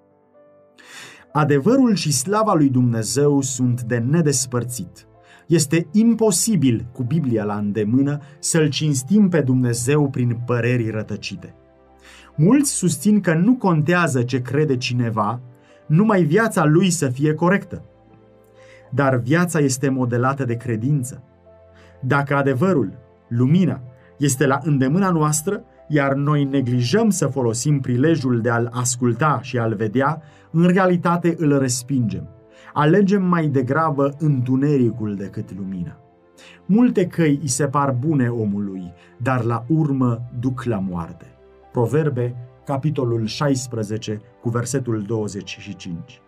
Adevărul 1.33 1.95
și 1.95 2.11
slava 2.11 2.53
lui 2.53 2.69
Dumnezeu 2.69 3.41
sunt 3.41 3.81
de 3.81 3.97
nedespărțit. 3.97 5.07
Este 5.47 5.87
imposibil, 5.91 6.85
cu 6.91 7.03
Biblia 7.03 7.43
la 7.43 7.57
îndemână, 7.57 8.19
să-L 8.39 8.69
cinstim 8.69 9.29
pe 9.29 9.41
Dumnezeu 9.41 10.09
prin 10.09 10.41
păreri 10.45 10.89
rătăcite. 10.89 11.55
Mulți 12.35 12.71
susțin 12.71 13.19
că 13.21 13.33
nu 13.33 13.55
contează 13.55 14.23
ce 14.23 14.41
crede 14.41 14.77
cineva, 14.77 15.41
numai 15.85 16.23
viața 16.23 16.65
lui 16.65 16.89
să 16.89 17.07
fie 17.07 17.33
corectă. 17.33 17.83
Dar 18.91 19.15
viața 19.15 19.59
este 19.59 19.89
modelată 19.89 20.45
de 20.45 20.55
credință. 20.55 21.23
Dacă 22.01 22.35
adevărul, 22.35 22.93
lumina, 23.27 23.81
este 24.17 24.45
la 24.45 24.59
îndemâna 24.63 25.09
noastră, 25.09 25.63
iar 25.87 26.13
noi 26.13 26.43
neglijăm 26.43 27.09
să 27.09 27.27
folosim 27.27 27.79
prilejul 27.79 28.41
de 28.41 28.49
a-l 28.49 28.69
asculta 28.71 29.39
și 29.41 29.57
a-l 29.57 29.75
vedea, 29.75 30.21
în 30.53 30.67
realitate 30.67 31.35
îl 31.37 31.59
respingem. 31.59 32.27
Alegem 32.73 33.23
mai 33.23 33.47
degrabă 33.47 34.15
întunericul 34.19 35.15
decât 35.15 35.55
lumina. 35.57 35.97
Multe 36.65 37.07
căi 37.07 37.39
îi 37.41 37.47
se 37.47 37.67
par 37.67 37.91
bune 37.91 38.27
omului, 38.27 38.93
dar 39.17 39.43
la 39.43 39.65
urmă 39.67 40.21
duc 40.39 40.63
la 40.63 40.79
moarte. 40.79 41.25
Proverbe, 41.71 42.35
capitolul 42.65 43.25
16, 43.25 44.21
cu 44.41 44.49
versetul 44.49 45.01
25. 45.01 46.21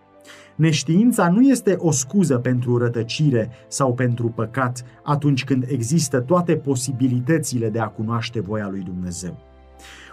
Neștiința 0.55 1.29
nu 1.29 1.41
este 1.41 1.75
o 1.79 1.91
scuză 1.91 2.38
pentru 2.38 2.77
rătăcire 2.77 3.50
sau 3.67 3.94
pentru 3.94 4.27
păcat 4.27 4.84
atunci 5.03 5.44
când 5.44 5.65
există 5.67 6.20
toate 6.20 6.55
posibilitățile 6.55 7.70
de 7.70 7.79
a 7.79 7.88
cunoaște 7.88 8.39
voia 8.39 8.67
lui 8.70 8.82
Dumnezeu. 8.82 9.45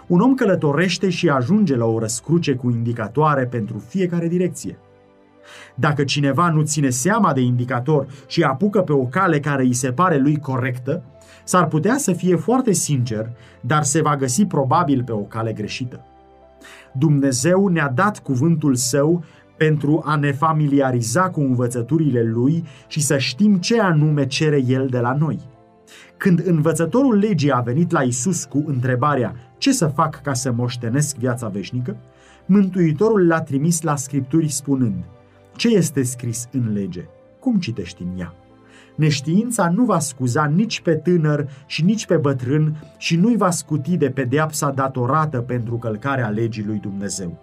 Un 0.07 0.19
om 0.19 0.33
călătorește 0.33 1.09
și 1.09 1.29
ajunge 1.29 1.75
la 1.75 1.85
o 1.85 1.99
răscruce 1.99 2.55
cu 2.55 2.69
indicatoare 2.69 3.45
pentru 3.45 3.77
fiecare 3.87 4.27
direcție. 4.27 4.77
Dacă 5.75 6.03
cineva 6.03 6.49
nu 6.49 6.61
ține 6.61 6.89
seama 6.89 7.33
de 7.33 7.41
indicator 7.41 8.07
și 8.27 8.43
apucă 8.43 8.81
pe 8.81 8.91
o 8.91 9.05
cale 9.05 9.39
care 9.39 9.63
îi 9.63 9.73
se 9.73 9.91
pare 9.91 10.17
lui 10.17 10.39
corectă, 10.39 11.03
S-ar 11.43 11.67
putea 11.67 11.97
să 11.97 12.13
fie 12.13 12.35
foarte 12.35 12.71
sincer, 12.71 13.29
dar 13.61 13.83
se 13.83 14.01
va 14.01 14.15
găsi 14.15 14.45
probabil 14.45 15.03
pe 15.03 15.11
o 15.11 15.19
cale 15.19 15.53
greșită. 15.53 16.05
Dumnezeu 16.91 17.67
ne-a 17.67 17.89
dat 17.89 18.19
cuvântul 18.19 18.75
său 18.75 19.23
pentru 19.57 20.01
a 20.05 20.15
ne 20.15 20.31
familiariza 20.31 21.29
cu 21.29 21.39
învățăturile 21.39 22.23
lui 22.23 22.63
și 22.87 23.01
să 23.01 23.17
știm 23.17 23.55
ce 23.55 23.81
anume 23.81 24.27
cere 24.27 24.63
el 24.67 24.87
de 24.87 24.99
la 24.99 25.13
noi. 25.13 25.39
Când 26.23 26.45
învățătorul 26.45 27.17
legii 27.17 27.51
a 27.51 27.59
venit 27.59 27.91
la 27.91 28.01
Isus 28.01 28.45
cu 28.45 28.63
întrebarea 28.67 29.35
ce 29.57 29.71
să 29.71 29.87
fac 29.87 30.21
ca 30.21 30.33
să 30.33 30.51
moștenesc 30.51 31.15
viața 31.15 31.47
veșnică, 31.47 31.97
Mântuitorul 32.45 33.27
l-a 33.27 33.41
trimis 33.41 33.81
la 33.81 33.95
Scripturi 33.95 34.47
spunând, 34.47 35.03
ce 35.55 35.67
este 35.67 36.03
scris 36.03 36.47
în 36.51 36.73
lege? 36.73 37.05
Cum 37.39 37.59
citești 37.59 38.01
în 38.01 38.19
ea? 38.19 38.33
Neștiința 38.95 39.69
nu 39.69 39.85
va 39.85 39.99
scuza 39.99 40.45
nici 40.45 40.81
pe 40.81 40.95
tânăr 40.95 41.49
și 41.65 41.83
nici 41.83 42.05
pe 42.05 42.17
bătrân 42.17 42.83
și 42.97 43.15
nu-i 43.15 43.37
va 43.37 43.49
scuti 43.49 43.97
de 43.97 44.09
pedeapsa 44.09 44.71
datorată 44.71 45.41
pentru 45.41 45.77
călcarea 45.77 46.29
legii 46.29 46.65
lui 46.65 46.77
Dumnezeu. 46.77 47.39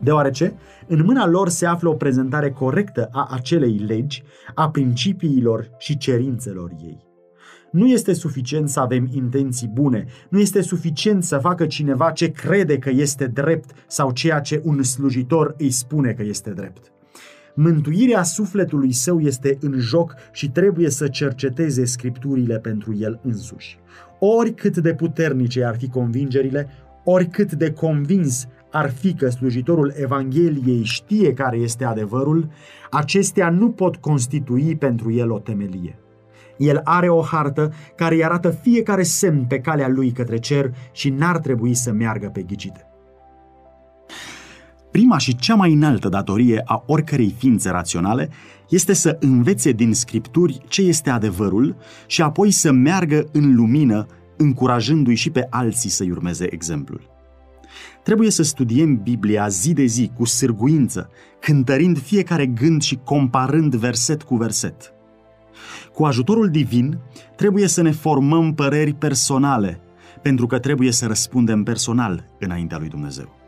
Deoarece 0.00 0.52
în 0.86 1.04
mâna 1.04 1.26
lor 1.26 1.48
se 1.48 1.66
află 1.66 1.88
o 1.88 1.94
prezentare 1.94 2.50
corectă 2.50 3.08
a 3.12 3.28
acelei 3.32 3.76
legi, 3.76 4.22
a 4.54 4.70
principiilor 4.70 5.70
și 5.78 5.96
cerințelor 5.98 6.70
ei. 6.82 7.09
Nu 7.70 7.86
este 7.86 8.12
suficient 8.12 8.68
să 8.68 8.80
avem 8.80 9.08
intenții 9.12 9.68
bune, 9.68 10.06
nu 10.28 10.38
este 10.38 10.60
suficient 10.60 11.24
să 11.24 11.38
facă 11.38 11.66
cineva 11.66 12.10
ce 12.10 12.30
crede 12.30 12.78
că 12.78 12.90
este 12.90 13.26
drept 13.26 13.70
sau 13.86 14.12
ceea 14.12 14.40
ce 14.40 14.60
un 14.64 14.82
slujitor 14.82 15.54
îi 15.58 15.70
spune 15.70 16.12
că 16.12 16.22
este 16.22 16.50
drept. 16.50 16.92
Mântuirea 17.54 18.22
sufletului 18.22 18.92
său 18.92 19.20
este 19.20 19.58
în 19.60 19.78
joc 19.78 20.14
și 20.32 20.50
trebuie 20.50 20.90
să 20.90 21.08
cerceteze 21.08 21.84
scripturile 21.84 22.58
pentru 22.58 22.96
el 22.98 23.20
însuși. 23.22 23.78
Oricât 24.18 24.76
de 24.76 24.94
puternice 24.94 25.64
ar 25.64 25.76
fi 25.76 25.88
convingerile, 25.88 26.68
oricât 27.04 27.52
de 27.52 27.72
convins 27.72 28.46
ar 28.70 28.90
fi 28.90 29.14
că 29.14 29.28
slujitorul 29.28 29.92
Evangheliei 29.96 30.84
știe 30.84 31.32
care 31.32 31.56
este 31.56 31.84
adevărul, 31.84 32.48
acestea 32.90 33.50
nu 33.50 33.70
pot 33.70 33.96
constitui 33.96 34.76
pentru 34.76 35.12
el 35.12 35.30
o 35.30 35.38
temelie. 35.38 35.98
El 36.60 36.80
are 36.84 37.08
o 37.08 37.20
hartă 37.20 37.72
care 37.96 38.14
îi 38.14 38.24
arată 38.24 38.50
fiecare 38.50 39.02
semn 39.02 39.44
pe 39.44 39.58
calea 39.60 39.88
lui 39.88 40.12
către 40.12 40.38
cer 40.38 40.74
și 40.92 41.10
n-ar 41.10 41.38
trebui 41.38 41.74
să 41.74 41.92
meargă 41.92 42.28
pe 42.28 42.42
ghicite. 42.42 42.84
Prima 44.90 45.18
și 45.18 45.36
cea 45.36 45.54
mai 45.54 45.72
înaltă 45.72 46.08
datorie 46.08 46.62
a 46.64 46.82
oricărei 46.86 47.34
ființe 47.38 47.70
raționale 47.70 48.30
este 48.68 48.92
să 48.92 49.16
învețe 49.20 49.72
din 49.72 49.94
scripturi 49.94 50.60
ce 50.68 50.82
este 50.82 51.10
adevărul 51.10 51.76
și 52.06 52.22
apoi 52.22 52.50
să 52.50 52.72
meargă 52.72 53.26
în 53.32 53.54
lumină, 53.54 54.06
încurajându-i 54.36 55.14
și 55.14 55.30
pe 55.30 55.46
alții 55.50 55.90
să-i 55.90 56.10
urmeze 56.10 56.52
exemplul. 56.52 57.10
Trebuie 58.02 58.30
să 58.30 58.42
studiem 58.42 59.02
Biblia 59.02 59.48
zi 59.48 59.72
de 59.72 59.84
zi, 59.84 60.10
cu 60.16 60.24
sârguință, 60.24 61.10
cântărind 61.40 61.98
fiecare 61.98 62.46
gând 62.46 62.82
și 62.82 63.00
comparând 63.04 63.74
verset 63.74 64.22
cu 64.22 64.36
verset. 64.36 64.94
Cu 65.92 66.04
ajutorul 66.04 66.48
divin, 66.48 66.98
trebuie 67.36 67.66
să 67.66 67.82
ne 67.82 67.90
formăm 67.90 68.54
păreri 68.54 68.92
personale, 68.92 69.80
pentru 70.22 70.46
că 70.46 70.58
trebuie 70.58 70.92
să 70.92 71.06
răspundem 71.06 71.62
personal 71.62 72.24
înaintea 72.38 72.78
lui 72.78 72.88
Dumnezeu. 72.88 73.38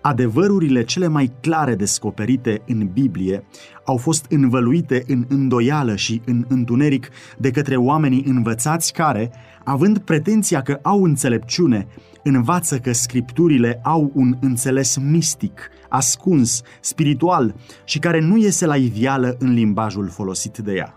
Adevărurile 0.00 0.84
cele 0.84 1.06
mai 1.06 1.32
clare 1.40 1.74
descoperite 1.74 2.62
în 2.66 2.88
Biblie 2.92 3.44
au 3.86 3.96
fost 3.96 4.26
învăluite 4.28 5.04
în 5.06 5.24
îndoială 5.28 5.96
și 5.96 6.20
în 6.24 6.44
întuneric 6.48 7.08
de 7.38 7.50
către 7.50 7.76
oamenii 7.76 8.24
învățați 8.26 8.92
care, 8.92 9.30
având 9.64 9.98
pretenția 9.98 10.62
că 10.62 10.78
au 10.82 11.02
înțelepciune, 11.02 11.86
învață 12.22 12.78
că 12.78 12.92
scripturile 12.92 13.80
au 13.82 14.10
un 14.14 14.36
înțeles 14.40 14.96
mistic, 14.96 15.68
ascuns, 15.88 16.62
spiritual 16.80 17.54
și 17.84 17.98
care 17.98 18.20
nu 18.20 18.36
iese 18.36 18.66
la 18.66 18.76
ivială 18.76 19.36
în 19.38 19.52
limbajul 19.52 20.08
folosit 20.08 20.58
de 20.58 20.72
ea. 20.72 20.94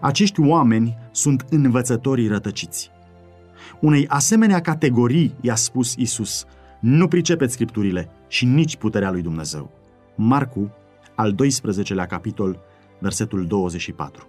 Acești 0.00 0.40
oameni 0.40 0.96
sunt 1.10 1.44
învățătorii 1.50 2.28
rătăciți. 2.28 2.90
Unei 3.80 4.06
asemenea 4.08 4.60
categorii 4.60 5.34
i-a 5.40 5.54
spus 5.54 5.94
Isus, 5.94 6.44
nu 6.80 7.08
pricepeți 7.08 7.52
scripturile 7.52 8.08
și 8.28 8.44
nici 8.44 8.76
puterea 8.76 9.10
lui 9.10 9.22
Dumnezeu. 9.22 9.70
Marcu, 10.14 10.70
al 11.18 11.34
12-lea 11.34 12.06
capitol, 12.08 12.60
versetul 12.98 13.46
24. 13.46 14.26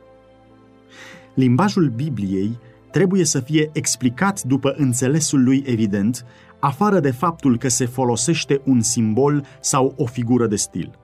Limbajul 1.34 1.90
Bibliei 1.90 2.60
trebuie 2.92 3.24
să 3.24 3.40
fie 3.40 3.70
explicat 3.74 4.44
după 4.44 4.74
înțelesul 4.78 5.44
lui 5.44 5.64
evident, 5.66 6.26
afară 6.60 7.00
de 7.00 7.12
faptul 7.12 7.58
că 7.58 7.68
se 7.68 7.86
folosește 7.86 8.62
un 8.66 8.82
simbol 8.82 9.46
sau 9.60 9.94
o 9.98 10.06
figură 10.06 10.48
de 10.48 10.56
stil. 10.56 11.00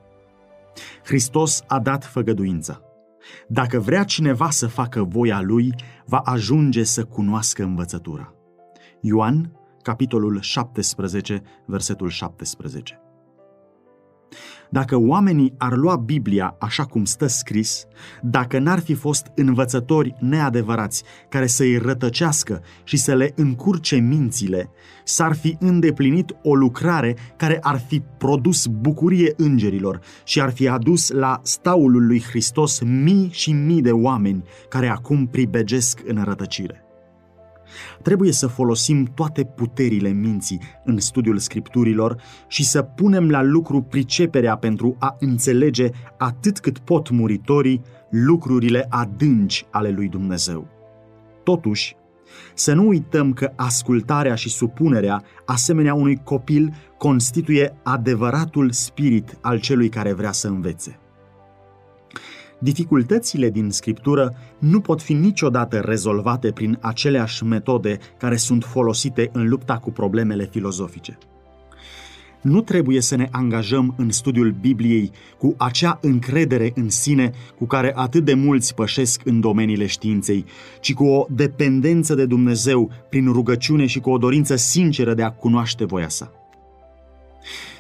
Hristos 1.04 1.63
a 1.68 1.80
dat 1.80 2.06
făgăduința. 2.06 2.82
Dacă 3.48 3.80
vrea 3.80 4.04
cineva 4.04 4.50
să 4.50 4.68
facă 4.68 5.04
voia 5.04 5.42
lui, 5.42 5.74
va 6.06 6.18
ajunge 6.18 6.84
să 6.84 7.04
cunoască 7.04 7.63
învățătura. 7.63 8.34
Ioan, 9.01 9.51
capitolul 9.82 10.42
17, 10.42 11.42
versetul 11.65 12.10
17. 12.10 13.00
Dacă 14.70 14.98
oamenii 14.98 15.53
ar 15.58 15.75
lua 15.75 15.96
Biblia 15.96 16.55
așa 16.60 16.84
cum 16.84 17.05
stă 17.05 17.27
scris, 17.27 17.86
dacă 18.22 18.60
n-ar 18.60 18.79
fi 18.79 18.94
fost 18.94 19.32
învățători 19.36 20.15
neadevărați 20.20 21.03
care 21.29 21.48
să-i 21.48 21.77
rătăcească 21.77 22.62
și 22.84 22.98
să 22.98 23.15
le 23.15 23.32
încurce 23.36 23.96
mințile, 23.96 24.70
s-ar 25.03 25.36
fi 25.36 25.58
îndeplinit 25.60 26.36
o 26.44 26.55
lucrare 26.55 27.15
care 27.36 27.58
ar 27.62 27.79
fi 27.88 28.01
produs 28.17 28.65
bucurie 28.65 29.34
îngerilor 29.38 30.00
și 30.24 30.41
ar 30.41 30.51
fi 30.51 30.67
adus 30.67 31.10
la 31.10 31.39
staulul 31.44 32.05
lui 32.05 32.22
Hristos 32.22 32.79
mii 32.79 33.29
și 33.32 33.51
mii 33.51 33.82
de 33.82 33.91
oameni 33.91 34.44
care 34.70 34.88
acum 34.88 35.27
pribegesc 35.27 36.01
în 36.05 36.24
rătăcire. 36.24 36.85
Trebuie 38.01 38.32
să 38.32 38.48
folosim 38.48 39.03
toate 39.03 39.44
puterile 39.44 40.10
minții 40.10 40.62
în 40.86 41.00
studiul 41.00 41.38
scripturilor 41.38 42.22
și 42.48 42.65
să 42.65 42.82
punem 42.82 43.29
la 43.29 43.44
lucru 43.44 43.82
priceperea 43.82 44.58
pentru 44.58 44.96
a 45.00 45.15
înțelege 45.20 45.89
atât 46.17 46.60
cât 46.60 46.77
pot 46.77 47.10
muritorii 47.10 47.82
lucrurile 48.10 48.86
adânci 48.89 49.65
ale 49.72 49.89
lui 49.89 50.08
Dumnezeu. 50.08 50.67
Totuși, 51.44 51.96
să 52.53 52.74
nu 52.74 52.88
uităm 52.88 53.34
că 53.34 53.51
ascultarea 53.55 54.36
și 54.36 54.50
supunerea, 54.50 55.24
asemenea 55.46 55.94
unui 55.94 56.22
copil, 56.24 56.74
constituie 56.98 57.77
adevăratul 57.84 58.72
spirit 58.72 59.38
al 59.41 59.60
celui 59.60 59.89
care 59.89 60.13
vrea 60.13 60.32
să 60.32 60.48
învețe. 60.48 61.00
Dificultățile 62.60 63.50
din 63.50 63.70
scriptură 63.70 64.36
nu 64.60 64.80
pot 64.80 65.02
fi 65.02 65.14
niciodată 65.14 65.80
rezolvate 65.80 66.52
prin 66.52 66.78
aceleași 66.82 67.44
metode 67.44 67.98
care 68.18 68.36
sunt 68.36 68.64
folosite 68.64 69.29
în 69.34 69.48
lupta 69.48 69.77
cu 69.77 69.92
problemele 69.92 70.46
filozofice. 70.51 71.18
Nu 72.42 72.62
trebuie 72.62 73.01
să 73.01 73.16
ne 73.16 73.27
angajăm 73.32 73.94
în 73.98 74.12
studiul 74.12 74.56
Bibliei 74.62 75.12
cu 75.38 75.56
acea 75.58 76.00
încredere 76.01 76.72
în 76.75 76.90
sine 76.90 77.32
cu 77.58 77.66
care 77.66 77.92
atât 77.96 78.25
de 78.25 78.34
mulți 78.34 78.74
pășesc 78.74 79.22
în 79.25 79.40
domeniile 79.40 79.86
științei, 79.86 80.46
ci 80.79 80.94
cu 80.94 81.06
o 81.06 81.25
dependență 81.29 82.16
de 82.16 82.25
Dumnezeu 82.25 82.92
prin 83.10 83.32
rugăciune 83.32 83.86
și 83.86 84.00
cu 84.00 84.10
o 84.10 84.18
dorință 84.18 84.56
sinceră 84.56 85.14
de 85.14 85.24
a 85.24 85.32
cunoaște 85.32 85.86
voia 85.86 86.10
sa. 86.10 86.32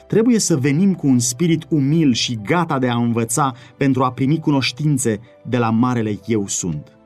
Trebuie 0.07 0.39
să 0.39 0.57
venim 0.57 0.93
cu 0.93 1.07
un 1.07 1.19
spirit 1.19 1.65
umil 1.69 2.13
și 2.13 2.39
gata 2.43 2.79
de 2.79 2.89
a 2.89 2.95
învăța 2.95 3.53
pentru 3.77 4.03
a 4.03 4.11
primi 4.11 4.39
cunoștințe 4.39 5.19
de 5.47 5.57
la 5.57 5.69
Marele 5.69 6.19
Eu 6.25 6.47
Sunt. 6.47 6.97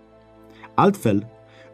Altfel, 0.76 1.28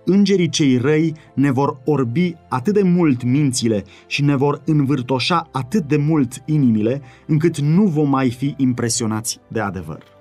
îngerii 0.06 0.50
cei 0.50 0.78
răi 0.78 1.14
ne 1.34 1.52
vor 1.52 1.78
orbi 1.86 2.36
atât 2.50 2.74
de 2.74 2.82
mult 2.82 3.24
mințile 3.24 3.84
și 4.08 4.22
ne 4.24 4.36
vor 4.36 4.62
învârtoșa 4.66 5.48
atât 5.52 5.88
de 5.88 5.98
mult 5.98 6.44
inimile, 6.46 7.02
încât 7.28 7.60
nu 7.60 7.84
vom 7.84 8.10
mai 8.10 8.30
fi 8.30 8.54
impresionați 8.58 9.40
de 9.48 9.60
adevăr. 9.60 10.15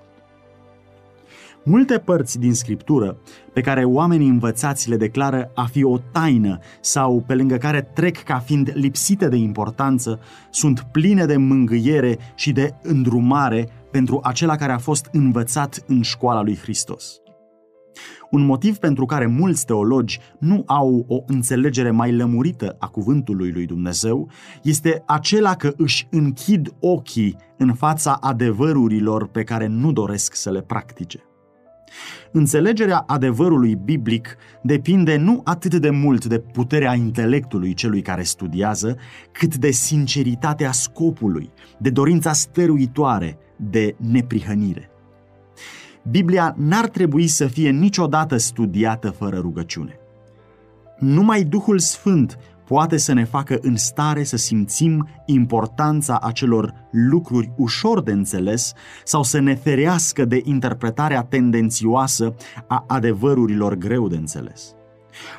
Multe 1.67 1.97
părți 1.97 2.39
din 2.39 2.53
scriptură 2.53 3.17
pe 3.53 3.61
care 3.61 3.83
oamenii 3.83 4.27
învățați 4.27 4.89
le 4.89 4.97
declară 4.97 5.51
a 5.55 5.65
fi 5.65 5.83
o 5.83 5.97
taină 5.97 6.59
sau 6.81 7.23
pe 7.27 7.35
lângă 7.35 7.55
care 7.55 7.81
trec 7.81 8.17
ca 8.17 8.39
fiind 8.39 8.71
lipsite 8.73 9.27
de 9.27 9.35
importanță, 9.35 10.19
sunt 10.49 10.87
pline 10.91 11.25
de 11.25 11.37
mângâiere 11.37 12.17
și 12.35 12.51
de 12.51 12.73
îndrumare 12.81 13.69
pentru 13.91 14.19
acela 14.23 14.55
care 14.55 14.71
a 14.71 14.77
fost 14.77 15.09
învățat 15.11 15.83
în 15.87 16.01
școala 16.01 16.41
lui 16.41 16.57
Hristos. 16.57 17.19
Un 18.31 18.45
motiv 18.45 18.77
pentru 18.77 19.05
care 19.05 19.25
mulți 19.25 19.65
teologi 19.65 20.19
nu 20.39 20.63
au 20.65 21.05
o 21.07 21.23
înțelegere 21.27 21.91
mai 21.91 22.15
lămurită 22.15 22.75
a 22.79 22.87
cuvântului 22.87 23.51
lui 23.51 23.65
Dumnezeu 23.65 24.29
este 24.63 25.03
acela 25.05 25.55
că 25.55 25.73
își 25.77 26.07
închid 26.11 26.73
ochii 26.79 27.37
în 27.57 27.73
fața 27.73 28.17
adevărurilor 28.21 29.27
pe 29.27 29.43
care 29.43 29.67
nu 29.67 29.91
doresc 29.91 30.35
să 30.35 30.51
le 30.51 30.61
practice. 30.61 31.23
Înțelegerea 32.31 33.03
adevărului 33.07 33.75
biblic 33.75 34.37
depinde 34.61 35.17
nu 35.17 35.41
atât 35.43 35.75
de 35.75 35.89
mult 35.89 36.25
de 36.25 36.39
puterea 36.39 36.93
intelectului 36.93 37.73
celui 37.73 38.01
care 38.01 38.23
studiază, 38.23 38.97
cât 39.31 39.55
de 39.55 39.71
sinceritatea 39.71 40.71
scopului, 40.71 41.51
de 41.77 41.89
dorința 41.89 42.33
stăruitoare 42.33 43.37
de 43.55 43.95
neprihănire. 44.11 44.89
Biblia 46.09 46.55
n-ar 46.57 46.87
trebui 46.87 47.27
să 47.27 47.47
fie 47.47 47.69
niciodată 47.69 48.37
studiată 48.37 49.09
fără 49.09 49.37
rugăciune. 49.37 49.99
Numai 50.99 51.43
Duhul 51.43 51.79
Sfânt 51.79 52.37
poate 52.67 52.97
să 52.97 53.13
ne 53.13 53.23
facă 53.23 53.57
în 53.61 53.75
stare 53.75 54.23
să 54.23 54.37
simțim 54.37 55.07
importanța 55.25 56.19
acelor 56.21 56.73
lucruri 56.91 57.51
ușor 57.55 58.01
de 58.01 58.11
înțeles 58.11 58.73
sau 59.03 59.23
să 59.23 59.39
ne 59.39 59.55
ferească 59.55 60.25
de 60.25 60.41
interpretarea 60.43 61.23
tendențioasă 61.23 62.35
a 62.67 62.83
adevărurilor 62.87 63.75
greu 63.75 64.07
de 64.07 64.15
înțeles. 64.15 64.75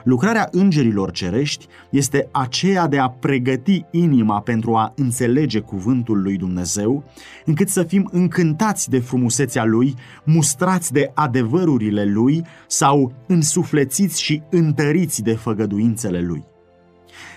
Lucrarea 0.05 0.49
îngerilor 0.51 1.11
cerești 1.11 1.67
este 1.91 2.29
aceea 2.33 2.87
de 2.87 2.99
a 2.99 3.09
pregăti 3.09 3.85
inima 3.91 4.41
pentru 4.41 4.75
a 4.75 4.93
înțelege 4.97 5.61
cuvântul 5.61 6.23
lui 6.23 6.37
Dumnezeu, 6.37 7.05
încât 7.45 7.69
să 7.69 7.83
fim 7.83 8.09
încântați 8.13 8.91
de 8.91 8.99
frumusețea 8.99 9.65
lui, 9.65 9.95
mustrați 10.25 10.93
de 10.93 11.11
adevărurile 11.15 12.05
lui 12.05 12.45
sau 12.67 13.13
însuflețiți 13.27 14.23
și 14.23 14.43
întăriți 14.51 15.23
de 15.23 15.33
făgăduințele 15.33 16.21
lui. 16.21 16.45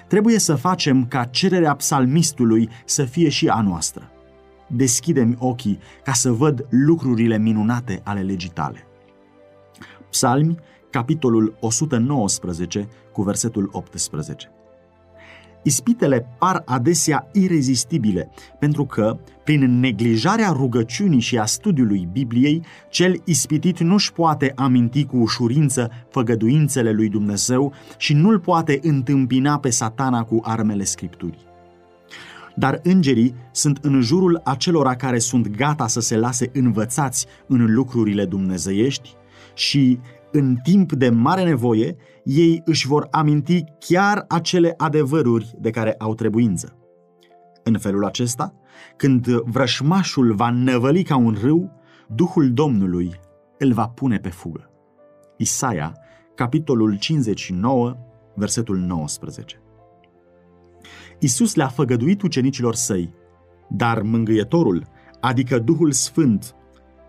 Trebuie 0.09 0.39
să 0.39 0.55
facem 0.55 1.05
ca 1.05 1.23
cererea 1.23 1.75
psalmistului 1.75 2.69
să 2.85 3.03
fie 3.03 3.29
și 3.29 3.47
a 3.47 3.61
noastră. 3.61 4.11
Deschidem 4.67 5.35
ochii 5.39 5.79
ca 6.03 6.13
să 6.13 6.31
văd 6.31 6.65
lucrurile 6.69 7.37
minunate 7.37 8.01
ale 8.03 8.21
legii 8.21 8.49
tale. 8.49 8.87
Psalmi, 10.09 10.57
capitolul 10.89 11.57
119, 11.59 12.87
cu 13.11 13.21
versetul 13.21 13.69
18. 13.71 14.51
Ispitele 15.63 16.25
par 16.39 16.61
adesea 16.65 17.29
irezistibile, 17.33 18.29
pentru 18.59 18.85
că, 18.85 19.17
prin 19.43 19.79
neglijarea 19.79 20.51
rugăciunii 20.51 21.19
și 21.19 21.37
a 21.37 21.45
studiului 21.45 22.07
Bibliei, 22.11 22.63
cel 22.89 23.21
ispitit 23.23 23.79
nu-și 23.79 24.13
poate 24.13 24.51
aminti 24.55 25.05
cu 25.05 25.17
ușurință 25.17 25.91
făgăduințele 26.09 26.91
lui 26.91 27.09
Dumnezeu 27.09 27.73
și 27.97 28.13
nu-l 28.13 28.39
poate 28.39 28.79
întâmpina 28.81 29.59
pe 29.59 29.69
satana 29.69 30.23
cu 30.23 30.39
armele 30.43 30.83
Scripturii. 30.83 31.47
Dar 32.55 32.79
îngerii 32.83 33.35
sunt 33.51 33.77
în 33.81 34.01
jurul 34.01 34.41
acelora 34.43 34.95
care 34.95 35.19
sunt 35.19 35.47
gata 35.47 35.87
să 35.87 35.99
se 35.99 36.17
lase 36.17 36.49
învățați 36.53 37.25
în 37.47 37.73
lucrurile 37.73 38.25
dumnezeiești 38.25 39.13
și 39.53 39.99
în 40.31 40.55
timp 40.63 40.91
de 40.91 41.09
mare 41.09 41.43
nevoie, 41.43 41.95
ei 42.23 42.61
își 42.65 42.87
vor 42.87 43.07
aminti 43.11 43.63
chiar 43.79 44.25
acele 44.27 44.73
adevăruri 44.77 45.55
de 45.59 45.69
care 45.69 45.95
au 45.97 46.15
trebuință. 46.15 46.73
În 47.63 47.77
felul 47.77 48.05
acesta, 48.05 48.53
când 48.95 49.27
vrășmașul 49.27 50.33
va 50.33 50.49
năvăli 50.49 51.03
ca 51.03 51.15
un 51.15 51.37
râu, 51.41 51.71
Duhul 52.15 52.53
Domnului 52.53 53.19
îl 53.57 53.73
va 53.73 53.87
pune 53.87 54.17
pe 54.17 54.29
fugă. 54.29 54.69
Isaia, 55.37 55.97
capitolul 56.35 56.97
59, 56.97 57.97
versetul 58.35 58.77
19. 58.77 59.61
Isus 61.19 61.55
le-a 61.55 61.67
făgăduit 61.67 62.21
ucenicilor 62.21 62.75
săi, 62.75 63.13
dar 63.69 64.01
mângâietorul, 64.01 64.83
adică 65.19 65.59
Duhul 65.59 65.91
Sfânt, 65.91 66.55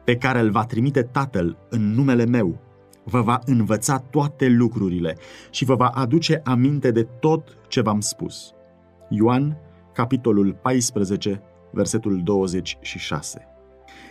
pe 0.04 0.16
care 0.16 0.40
îl 0.40 0.50
va 0.50 0.64
trimite 0.64 1.02
Tatăl 1.02 1.58
în 1.70 1.92
numele 1.94 2.24
meu, 2.24 2.69
vă 3.04 3.20
va 3.20 3.40
învăța 3.44 3.98
toate 3.98 4.48
lucrurile 4.48 5.16
și 5.50 5.64
vă 5.64 5.74
va 5.74 5.86
aduce 5.86 6.40
aminte 6.44 6.90
de 6.90 7.02
tot 7.02 7.58
ce 7.68 7.80
v-am 7.80 8.00
spus. 8.00 8.52
Ioan, 9.08 9.56
capitolul 9.92 10.58
14, 10.62 11.42
versetul 11.70 12.20
26. 12.24 13.44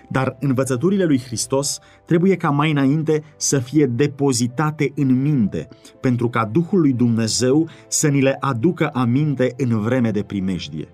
Dar 0.09 0.37
învățăturile 0.39 1.05
lui 1.05 1.19
Hristos 1.19 1.79
trebuie 2.05 2.35
ca 2.35 2.49
mai 2.49 2.71
înainte 2.71 3.23
să 3.37 3.59
fie 3.59 3.85
depozitate 3.85 4.91
în 4.95 5.21
minte, 5.21 5.67
pentru 5.99 6.29
ca 6.29 6.45
Duhul 6.45 6.79
lui 6.79 6.93
Dumnezeu 6.93 7.69
să 7.87 8.07
ni 8.07 8.21
le 8.21 8.37
aducă 8.39 8.89
aminte 8.93 9.53
în 9.57 9.79
vreme 9.79 10.11
de 10.11 10.23
primejdie. 10.23 10.87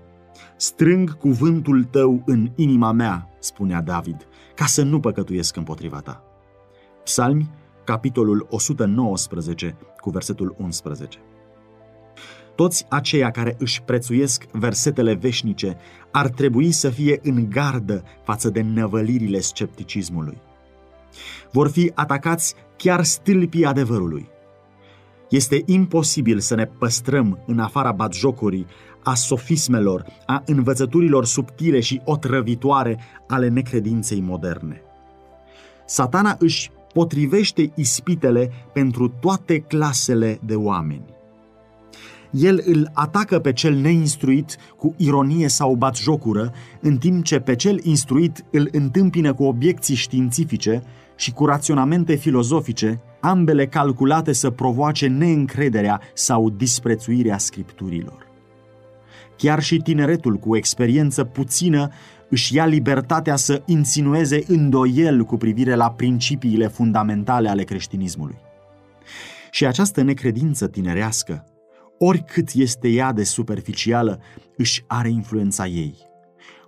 Strâng 0.56 1.18
cuvântul 1.18 1.84
tău 1.84 2.24
în 2.26 2.52
inima 2.56 2.92
mea, 2.92 3.30
spunea 3.40 3.82
David, 3.82 4.28
ca 4.56 4.66
să 4.66 4.84
nu 4.84 5.00
păcătuiesc 5.00 5.56
împotriva 5.56 6.00
ta. 6.00 6.24
Psalmi, 7.04 7.50
capitolul 7.86 8.48
119, 8.50 9.78
cu 10.00 10.10
versetul 10.10 10.56
11. 10.58 11.20
Toți 12.56 12.86
aceia 12.90 13.32
care 13.32 13.56
își 13.60 13.82
prețuiesc 13.82 14.44
versetele 14.52 15.14
veșnice 15.14 15.78
ar 16.12 16.28
trebui 16.28 16.72
să 16.72 16.90
fie 16.90 17.20
în 17.24 17.50
gardă 17.50 18.04
față 18.24 18.50
de 18.50 18.62
năvălirile 18.62 19.40
scepticismului. 19.40 20.38
Vor 21.52 21.70
fi 21.70 21.92
atacați 21.96 22.56
chiar 22.78 23.04
stâlpii 23.04 23.66
adevărului. 23.66 24.30
Este 25.30 25.64
imposibil 25.66 26.40
să 26.40 26.56
ne 26.56 26.66
păstrăm 26.66 27.44
în 27.46 27.60
afara 27.60 27.92
batjocurii, 27.92 28.66
a 29.04 29.14
sofismelor, 29.14 30.06
a 30.26 30.44
învățăturilor 30.46 31.26
subtile 31.26 31.80
și 31.80 32.02
otrăvitoare 32.04 33.00
ale 33.28 33.48
necredinței 33.48 34.22
moderne. 34.22 34.82
Satana 35.86 36.36
își 36.40 36.72
potrivește 36.96 37.72
ispitele 37.76 38.52
pentru 38.74 39.08
toate 39.08 39.60
clasele 39.60 40.40
de 40.46 40.56
oameni. 40.56 41.06
El 42.32 42.62
îl 42.66 42.90
atacă 42.94 43.40
pe 43.40 43.54
cel 43.54 43.74
neinstruit 43.74 44.58
cu 44.78 44.94
ironie 44.98 45.48
sau 45.48 45.76
batjocură, 45.76 46.52
în 46.82 46.98
timp 46.98 47.24
ce 47.24 47.40
pe 47.40 47.56
cel 47.56 47.80
instruit 47.84 48.46
îl 48.52 48.70
întâmpină 48.72 49.34
cu 49.34 49.44
obiecții 49.44 49.96
științifice 49.96 50.84
și 51.16 51.32
cu 51.32 51.46
raționamente 51.46 52.16
filozofice, 52.16 53.02
ambele 53.20 53.68
calculate 53.68 54.34
să 54.34 54.50
provoace 54.50 55.08
neîncrederea 55.08 56.02
sau 56.14 56.50
disprețuirea 56.50 57.38
scripturilor. 57.38 58.28
Chiar 59.38 59.62
și 59.62 59.78
tineretul 59.78 60.36
cu 60.36 60.56
experiență 60.56 61.24
puțină 61.24 61.90
își 62.30 62.56
ia 62.56 62.66
libertatea 62.66 63.36
să 63.36 63.62
insinueze 63.66 64.44
îndoiel 64.48 65.24
cu 65.24 65.38
privire 65.38 65.76
la 65.76 65.92
principiile 65.92 66.68
fundamentale 66.68 67.50
ale 67.50 67.64
creștinismului. 67.64 68.38
Și 69.52 69.66
această 69.66 70.02
necredință 70.02 70.68
tinerească, 70.68 71.46
oricât 71.98 72.50
este 72.54 72.88
ea 72.88 73.12
de 73.12 73.24
superficială, 73.24 74.20
își 74.58 74.84
are 74.88 75.10
influența 75.10 75.68
ei. 75.68 75.96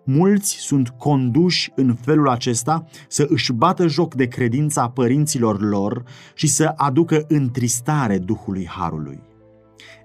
Mulți 0.04 0.56
sunt 0.60 0.90
conduși 0.90 1.72
în 1.76 1.96
felul 1.96 2.30
acesta 2.30 2.86
să 3.08 3.26
își 3.30 3.54
bată 3.54 3.88
joc 3.88 4.16
de 4.16 4.26
credința 4.28 4.90
părinților 4.90 5.62
lor 5.62 6.04
și 6.34 6.48
să 6.48 6.74
aducă 6.76 7.26
întristare 7.28 8.18
Duhului 8.18 8.68
Harului. 8.68 9.20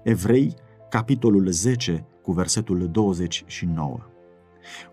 Evrei, 0.03 0.53
capitolul 0.89 1.47
10, 1.51 2.05
cu 2.21 2.31
versetul 2.31 2.89
29. 2.91 4.12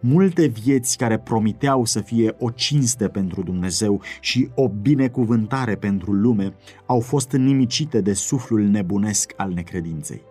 Multe 0.01 0.47
vieți 0.47 0.97
care 0.97 1.19
promiteau 1.19 1.85
să 1.85 2.01
fie 2.01 2.35
o 2.39 2.51
cinste 2.51 3.09
pentru 3.09 3.43
Dumnezeu 3.43 4.03
și 4.21 4.49
o 4.55 4.69
binecuvântare 4.69 5.75
pentru 5.75 6.13
lume 6.13 6.55
au 6.87 7.01
fost 7.01 7.33
nimicite 7.33 8.01
de 8.01 8.13
suflul 8.13 8.61
nebunesc 8.61 9.33
al 9.37 9.53
necredinței. 9.53 10.23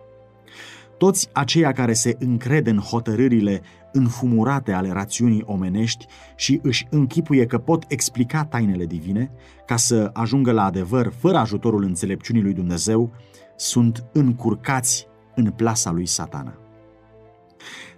Toți 0.98 1.28
aceia 1.32 1.72
care 1.72 1.92
se 1.92 2.16
încred 2.18 2.66
în 2.66 2.78
hotărârile 2.78 3.62
înfumurate 3.92 4.72
ale 4.72 4.92
rațiunii 4.92 5.42
omenești 5.46 6.06
și 6.36 6.60
își 6.62 6.86
închipuie 6.90 7.46
că 7.46 7.58
pot 7.58 7.84
explica 7.88 8.44
tainele 8.44 8.86
divine, 8.86 9.30
ca 9.66 9.76
să 9.76 10.10
ajungă 10.12 10.52
la 10.52 10.64
adevăr 10.64 11.12
fără 11.18 11.36
ajutorul 11.36 11.82
înțelepciunii 11.82 12.42
lui 12.42 12.52
Dumnezeu, 12.52 13.12
sunt 13.56 14.04
încurcați 14.12 15.06
în 15.34 15.50
plasa 15.50 15.90
lui 15.90 16.06
satana. 16.06 16.59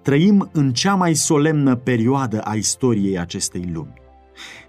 Trăim 0.02 0.48
în 0.52 0.72
cea 0.72 0.94
mai 0.94 1.14
solemnă 1.14 1.76
perioadă 1.76 2.40
a 2.40 2.54
istoriei 2.54 3.18
acestei 3.18 3.70
lumi. 3.72 4.00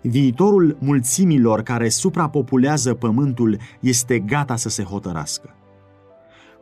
Viitorul 0.02 0.78
mulțimilor 0.80 1.62
care 1.62 1.90
suprapopulează 1.90 2.94
pământul 2.94 3.58
este 3.80 4.20
gata 4.20 4.56
să 4.56 4.70
se 4.70 4.84
hotărască. 4.84 5.56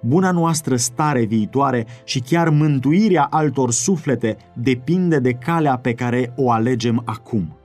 Buna 0.02 0.32
noastră 0.32 0.76
stare 0.76 1.24
viitoare 1.24 1.86
și 2.04 2.20
chiar 2.20 2.50
mântuirea 2.50 3.24
altor 3.24 3.72
suflete 3.72 4.38
depinde 4.54 5.20
de 5.20 5.32
calea 5.32 5.78
pe 5.78 5.94
care 5.94 6.34
o 6.36 6.52
alegem 6.52 7.02
acum. 7.06 7.56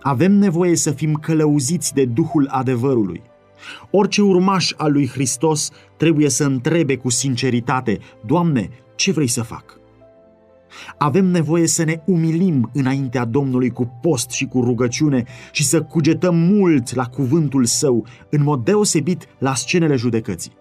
Avem 0.00 0.32
nevoie 0.32 0.76
să 0.76 0.90
fim 0.90 1.14
călăuziți 1.14 1.94
de 1.94 2.04
Duhul 2.04 2.48
adevărului. 2.50 3.22
Orice 3.90 4.22
urmaș 4.22 4.72
al 4.76 4.92
lui 4.92 5.08
Hristos 5.08 5.70
trebuie 5.96 6.28
să 6.28 6.44
întrebe 6.44 6.96
cu 6.96 7.10
sinceritate, 7.10 7.98
Doamne, 8.26 8.70
ce 8.94 9.12
vrei 9.12 9.26
să 9.26 9.42
fac? 9.42 9.82
Avem 10.98 11.26
nevoie 11.26 11.66
să 11.66 11.84
ne 11.84 12.00
umilim 12.04 12.70
înaintea 12.72 13.24
Domnului 13.24 13.70
cu 13.70 13.98
post 14.00 14.30
și 14.30 14.46
cu 14.46 14.60
rugăciune 14.60 15.24
și 15.52 15.64
să 15.64 15.82
cugetăm 15.82 16.36
mult 16.36 16.94
la 16.94 17.04
cuvântul 17.04 17.64
său, 17.64 18.06
în 18.30 18.42
mod 18.42 18.64
deosebit 18.64 19.26
la 19.38 19.54
scenele 19.54 19.96
judecății. 19.96 20.52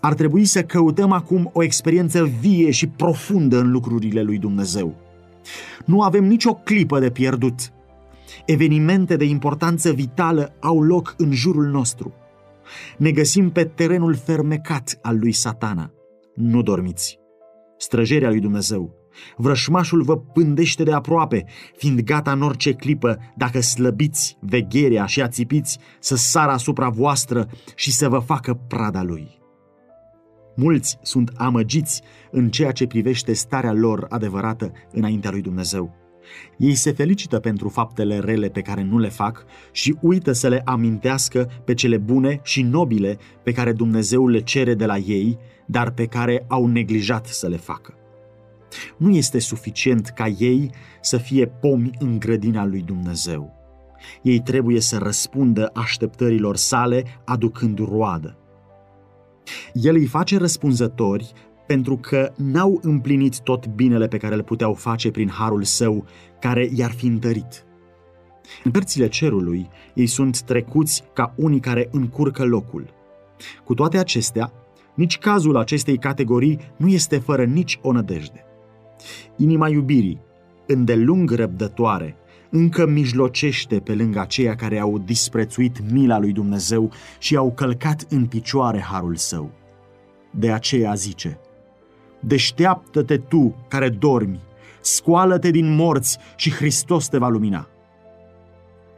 Ar 0.00 0.14
trebui 0.14 0.44
să 0.44 0.62
căutăm 0.62 1.12
acum 1.12 1.50
o 1.52 1.62
experiență 1.62 2.24
vie 2.40 2.70
și 2.70 2.86
profundă 2.86 3.58
în 3.58 3.70
lucrurile 3.70 4.22
lui 4.22 4.38
Dumnezeu. 4.38 4.94
Nu 5.84 6.02
avem 6.02 6.24
nicio 6.24 6.54
clipă 6.54 6.98
de 6.98 7.10
pierdut. 7.10 7.72
Evenimente 8.46 9.16
de 9.16 9.24
importanță 9.24 9.92
vitală 9.92 10.52
au 10.60 10.82
loc 10.82 11.14
în 11.18 11.32
jurul 11.32 11.66
nostru. 11.66 12.12
Ne 12.96 13.10
găsim 13.10 13.50
pe 13.50 13.64
terenul 13.64 14.14
fermecat 14.14 14.98
al 15.02 15.18
lui 15.18 15.32
Satana. 15.32 15.90
Nu 16.34 16.62
dormiți 16.62 17.23
străjerea 17.76 18.28
lui 18.28 18.40
Dumnezeu. 18.40 18.94
Vrășmașul 19.36 20.02
vă 20.02 20.18
pândește 20.18 20.82
de 20.82 20.92
aproape, 20.92 21.44
fiind 21.76 22.00
gata 22.00 22.32
în 22.32 22.42
orice 22.42 22.72
clipă, 22.72 23.18
dacă 23.36 23.60
slăbiți 23.60 24.36
vegherea 24.40 25.06
și 25.06 25.22
ațipiți, 25.22 25.78
să 26.00 26.16
sară 26.16 26.50
asupra 26.50 26.88
voastră 26.88 27.48
și 27.74 27.92
să 27.92 28.08
vă 28.08 28.18
facă 28.18 28.54
prada 28.68 29.02
lui. 29.02 29.42
Mulți 30.56 30.98
sunt 31.02 31.32
amăgiți 31.36 32.02
în 32.30 32.50
ceea 32.50 32.72
ce 32.72 32.86
privește 32.86 33.32
starea 33.32 33.72
lor 33.72 34.06
adevărată 34.08 34.72
înaintea 34.90 35.30
lui 35.30 35.40
Dumnezeu. 35.40 36.03
Ei 36.56 36.74
se 36.74 36.92
felicită 36.92 37.38
pentru 37.38 37.68
faptele 37.68 38.18
rele 38.18 38.48
pe 38.48 38.60
care 38.60 38.82
nu 38.82 38.98
le 38.98 39.08
fac 39.08 39.44
și 39.72 39.96
uită 40.00 40.32
să 40.32 40.48
le 40.48 40.62
amintească 40.64 41.50
pe 41.64 41.74
cele 41.74 41.96
bune 41.96 42.40
și 42.42 42.62
nobile 42.62 43.18
pe 43.42 43.52
care 43.52 43.72
Dumnezeu 43.72 44.28
le 44.28 44.40
cere 44.40 44.74
de 44.74 44.86
la 44.86 44.96
ei, 44.96 45.38
dar 45.66 45.90
pe 45.90 46.06
care 46.06 46.44
au 46.48 46.66
neglijat 46.66 47.26
să 47.26 47.48
le 47.48 47.56
facă. 47.56 47.94
Nu 48.96 49.10
este 49.10 49.38
suficient 49.38 50.08
ca 50.08 50.26
ei 50.26 50.70
să 51.00 51.16
fie 51.16 51.46
pomi 51.46 51.90
în 51.98 52.18
grădina 52.18 52.64
lui 52.64 52.82
Dumnezeu. 52.82 53.52
Ei 54.22 54.40
trebuie 54.40 54.80
să 54.80 54.98
răspundă 54.98 55.70
așteptărilor 55.74 56.56
sale 56.56 57.04
aducând 57.24 57.78
roadă. 57.78 58.38
El 59.72 59.94
îi 59.94 60.06
face 60.06 60.38
răspunzători 60.38 61.32
pentru 61.66 61.96
că 61.96 62.32
n-au 62.36 62.78
împlinit 62.82 63.40
tot 63.40 63.66
binele 63.66 64.08
pe 64.08 64.16
care 64.16 64.34
îl 64.34 64.42
puteau 64.42 64.74
face 64.74 65.10
prin 65.10 65.28
harul 65.28 65.62
său, 65.62 66.04
care 66.40 66.68
i-ar 66.74 66.90
fi 66.90 67.06
întărit. 67.06 67.64
În 68.64 68.70
părțile 68.70 69.08
cerului, 69.08 69.68
ei 69.94 70.06
sunt 70.06 70.42
trecuți 70.42 71.04
ca 71.12 71.34
unii 71.36 71.60
care 71.60 71.88
încurcă 71.90 72.44
locul. 72.44 72.86
Cu 73.64 73.74
toate 73.74 73.98
acestea, 73.98 74.52
nici 74.94 75.18
cazul 75.18 75.56
acestei 75.56 75.98
categorii 75.98 76.58
nu 76.76 76.88
este 76.88 77.18
fără 77.18 77.44
nici 77.44 77.78
o 77.82 77.92
nădejde. 77.92 78.44
Inima 79.36 79.68
iubirii, 79.68 80.20
îndelung 80.66 81.30
răbdătoare, 81.30 82.16
încă 82.50 82.86
mijlocește 82.86 83.80
pe 83.80 83.94
lângă 83.94 84.20
aceia 84.20 84.54
care 84.54 84.78
au 84.78 84.98
disprețuit 84.98 85.90
mila 85.92 86.18
lui 86.18 86.32
Dumnezeu 86.32 86.92
și 87.18 87.36
au 87.36 87.52
călcat 87.52 88.06
în 88.08 88.26
picioare 88.26 88.80
harul 88.80 89.16
său. 89.16 89.50
De 90.30 90.52
aceea 90.52 90.94
zice, 90.94 91.38
Deșteaptă-te 92.26 93.18
tu 93.18 93.54
care 93.68 93.88
dormi, 93.88 94.40
scoală-te 94.80 95.50
din 95.50 95.74
morți 95.74 96.18
și 96.36 96.50
Hristos 96.50 97.08
te 97.08 97.18
va 97.18 97.28
lumina. 97.28 97.68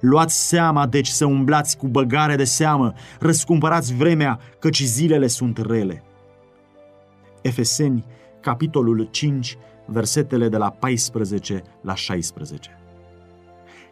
Luați 0.01 0.49
seama, 0.49 0.87
deci, 0.87 1.07
să 1.07 1.25
umblați 1.25 1.77
cu 1.77 1.87
băgare 1.87 2.37
de 2.37 2.45
seamă, 2.45 2.93
răscumpărați 3.19 3.95
vremea, 3.95 4.41
căci 4.59 4.83
zilele 4.83 5.27
sunt 5.27 5.59
rele. 5.59 6.03
Efeseni, 7.43 8.05
capitolul 8.41 9.09
5, 9.11 9.59
versetele 9.87 10.49
de 10.49 10.57
la 10.57 10.71
14 10.71 11.63
la 11.81 11.95
16. 11.95 12.71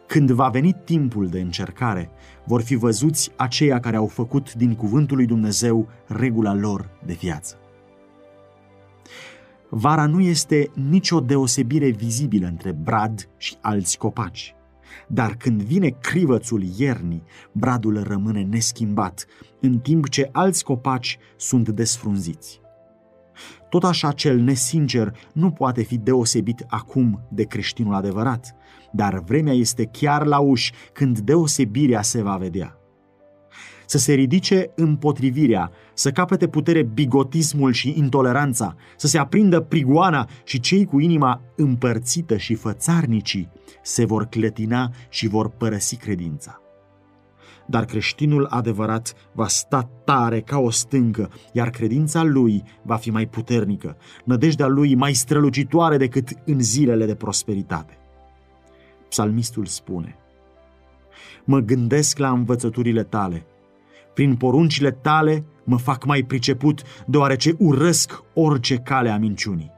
Când 0.07 0.31
va 0.31 0.49
veni 0.49 0.75
timpul 0.83 1.27
de 1.27 1.39
încercare, 1.39 2.09
vor 2.43 2.61
fi 2.61 2.75
văzuți 2.75 3.31
aceia 3.35 3.79
care 3.79 3.95
au 3.95 4.07
făcut 4.07 4.53
din 4.53 4.75
cuvântul 4.75 5.17
lui 5.17 5.25
Dumnezeu 5.25 5.87
regula 6.07 6.53
lor 6.53 6.89
de 7.05 7.13
viață. 7.13 7.57
Vara 9.69 10.05
nu 10.05 10.19
este 10.19 10.71
nicio 10.73 11.19
deosebire 11.19 11.89
vizibilă 11.89 12.47
între 12.47 12.71
brad 12.71 13.29
și 13.37 13.55
alți 13.61 13.97
copaci. 13.97 14.55
Dar 15.07 15.35
când 15.35 15.61
vine 15.61 15.89
crivățul 15.89 16.63
iernii, 16.77 17.23
bradul 17.51 18.03
rămâne 18.03 18.43
neschimbat, 18.43 19.25
în 19.61 19.79
timp 19.79 20.09
ce 20.09 20.29
alți 20.31 20.63
copaci 20.63 21.17
sunt 21.35 21.69
desfrunziți. 21.69 22.59
Tot 23.69 23.83
așa 23.83 24.11
cel 24.11 24.39
nesincer 24.39 25.17
nu 25.33 25.51
poate 25.51 25.81
fi 25.81 25.97
deosebit 25.97 26.65
acum 26.67 27.27
de 27.31 27.43
creștinul 27.43 27.93
adevărat, 27.93 28.55
dar 28.91 29.19
vremea 29.19 29.53
este 29.53 29.85
chiar 29.85 30.25
la 30.25 30.39
uși 30.39 30.73
când 30.93 31.19
deosebirea 31.19 32.01
se 32.01 32.21
va 32.21 32.37
vedea. 32.37 32.77
Să 33.85 33.97
se 33.97 34.13
ridice 34.13 34.71
împotrivirea, 34.75 35.71
să 35.93 36.11
capete 36.11 36.47
putere 36.47 36.83
bigotismul 36.83 37.71
și 37.71 37.93
intoleranța, 37.97 38.75
să 38.97 39.07
se 39.07 39.17
aprindă 39.17 39.59
prigoana 39.59 40.29
și 40.43 40.59
cei 40.59 40.85
cu 40.85 40.99
inima 40.99 41.41
împărțită 41.55 42.37
și 42.37 42.55
fățarnicii 42.55 43.49
se 43.81 44.05
vor 44.05 44.25
clătina 44.25 44.91
și 45.09 45.27
vor 45.27 45.49
părăsi 45.49 45.95
credința 45.95 46.59
dar 47.65 47.85
creștinul 47.85 48.45
adevărat 48.45 49.13
va 49.31 49.47
sta 49.47 49.89
tare 50.03 50.41
ca 50.41 50.57
o 50.57 50.69
stâncă, 50.69 51.31
iar 51.51 51.69
credința 51.69 52.23
lui 52.23 52.63
va 52.81 52.95
fi 52.95 53.09
mai 53.09 53.25
puternică, 53.25 53.97
nădejdea 54.23 54.67
lui 54.67 54.95
mai 54.95 55.13
strălucitoare 55.13 55.97
decât 55.97 56.29
în 56.45 56.59
zilele 56.61 57.05
de 57.05 57.15
prosperitate. 57.15 57.97
Psalmistul 59.09 59.65
spune, 59.65 60.15
Mă 61.43 61.59
gândesc 61.59 62.17
la 62.17 62.29
învățăturile 62.29 63.03
tale, 63.03 63.45
prin 64.15 64.35
poruncile 64.35 64.91
tale 64.91 65.45
mă 65.63 65.77
fac 65.77 66.05
mai 66.05 66.23
priceput, 66.23 66.81
deoarece 67.07 67.55
urăsc 67.57 68.23
orice 68.33 68.75
cale 68.75 69.09
a 69.09 69.17
minciunii. 69.17 69.71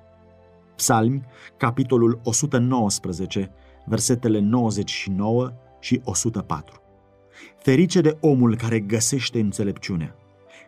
Psalmi, 0.75 1.21
capitolul 1.57 2.19
119, 2.23 3.51
versetele 3.85 4.39
99 4.39 5.51
și 5.79 6.01
104. 6.03 6.81
Ferice 7.59 8.01
de 8.01 8.17
omul 8.19 8.55
care 8.55 8.79
găsește 8.79 9.39
înțelepciunea, 9.39 10.15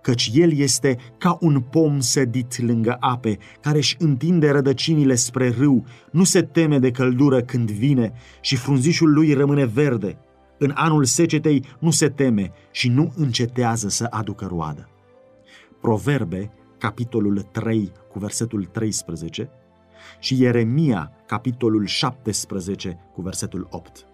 căci 0.02 0.32
el 0.34 0.58
este 0.58 0.98
ca 1.18 1.38
un 1.42 1.62
pom 1.62 2.00
sădit 2.00 2.58
lângă 2.62 2.98
ape, 3.00 3.38
care 3.62 3.78
își 3.78 3.96
întinde 4.00 4.50
rădăcinile 4.50 5.16
spre 5.16 5.54
râu, 5.58 5.84
nu 6.12 6.24
se 6.24 6.42
teme 6.42 6.80
de 6.80 6.92
căldură 6.92 7.42
când 7.42 7.72
vine 7.72 8.14
și 8.42 8.56
frunzișul 8.56 9.14
lui 9.14 9.34
rămâne 9.34 9.66
verde. 9.66 10.18
În 10.60 10.72
anul 10.76 11.06
secetei 11.06 11.66
nu 11.80 11.92
se 11.92 12.10
teme 12.10 12.52
și 12.72 12.90
nu 12.90 13.14
încetează 13.16 13.90
să 13.90 14.08
aducă 14.10 14.46
roadă. 14.46 14.90
Proverbe, 15.82 16.52
capitolul 16.78 17.42
3, 17.42 17.92
cu 18.12 18.20
versetul 18.20 18.66
13, 18.66 19.50
și 20.20 20.42
Ieremia, 20.42 21.12
capitolul 21.26 21.86
17, 21.86 23.00
cu 23.14 23.22
versetul 23.22 23.68
8. 23.72 24.09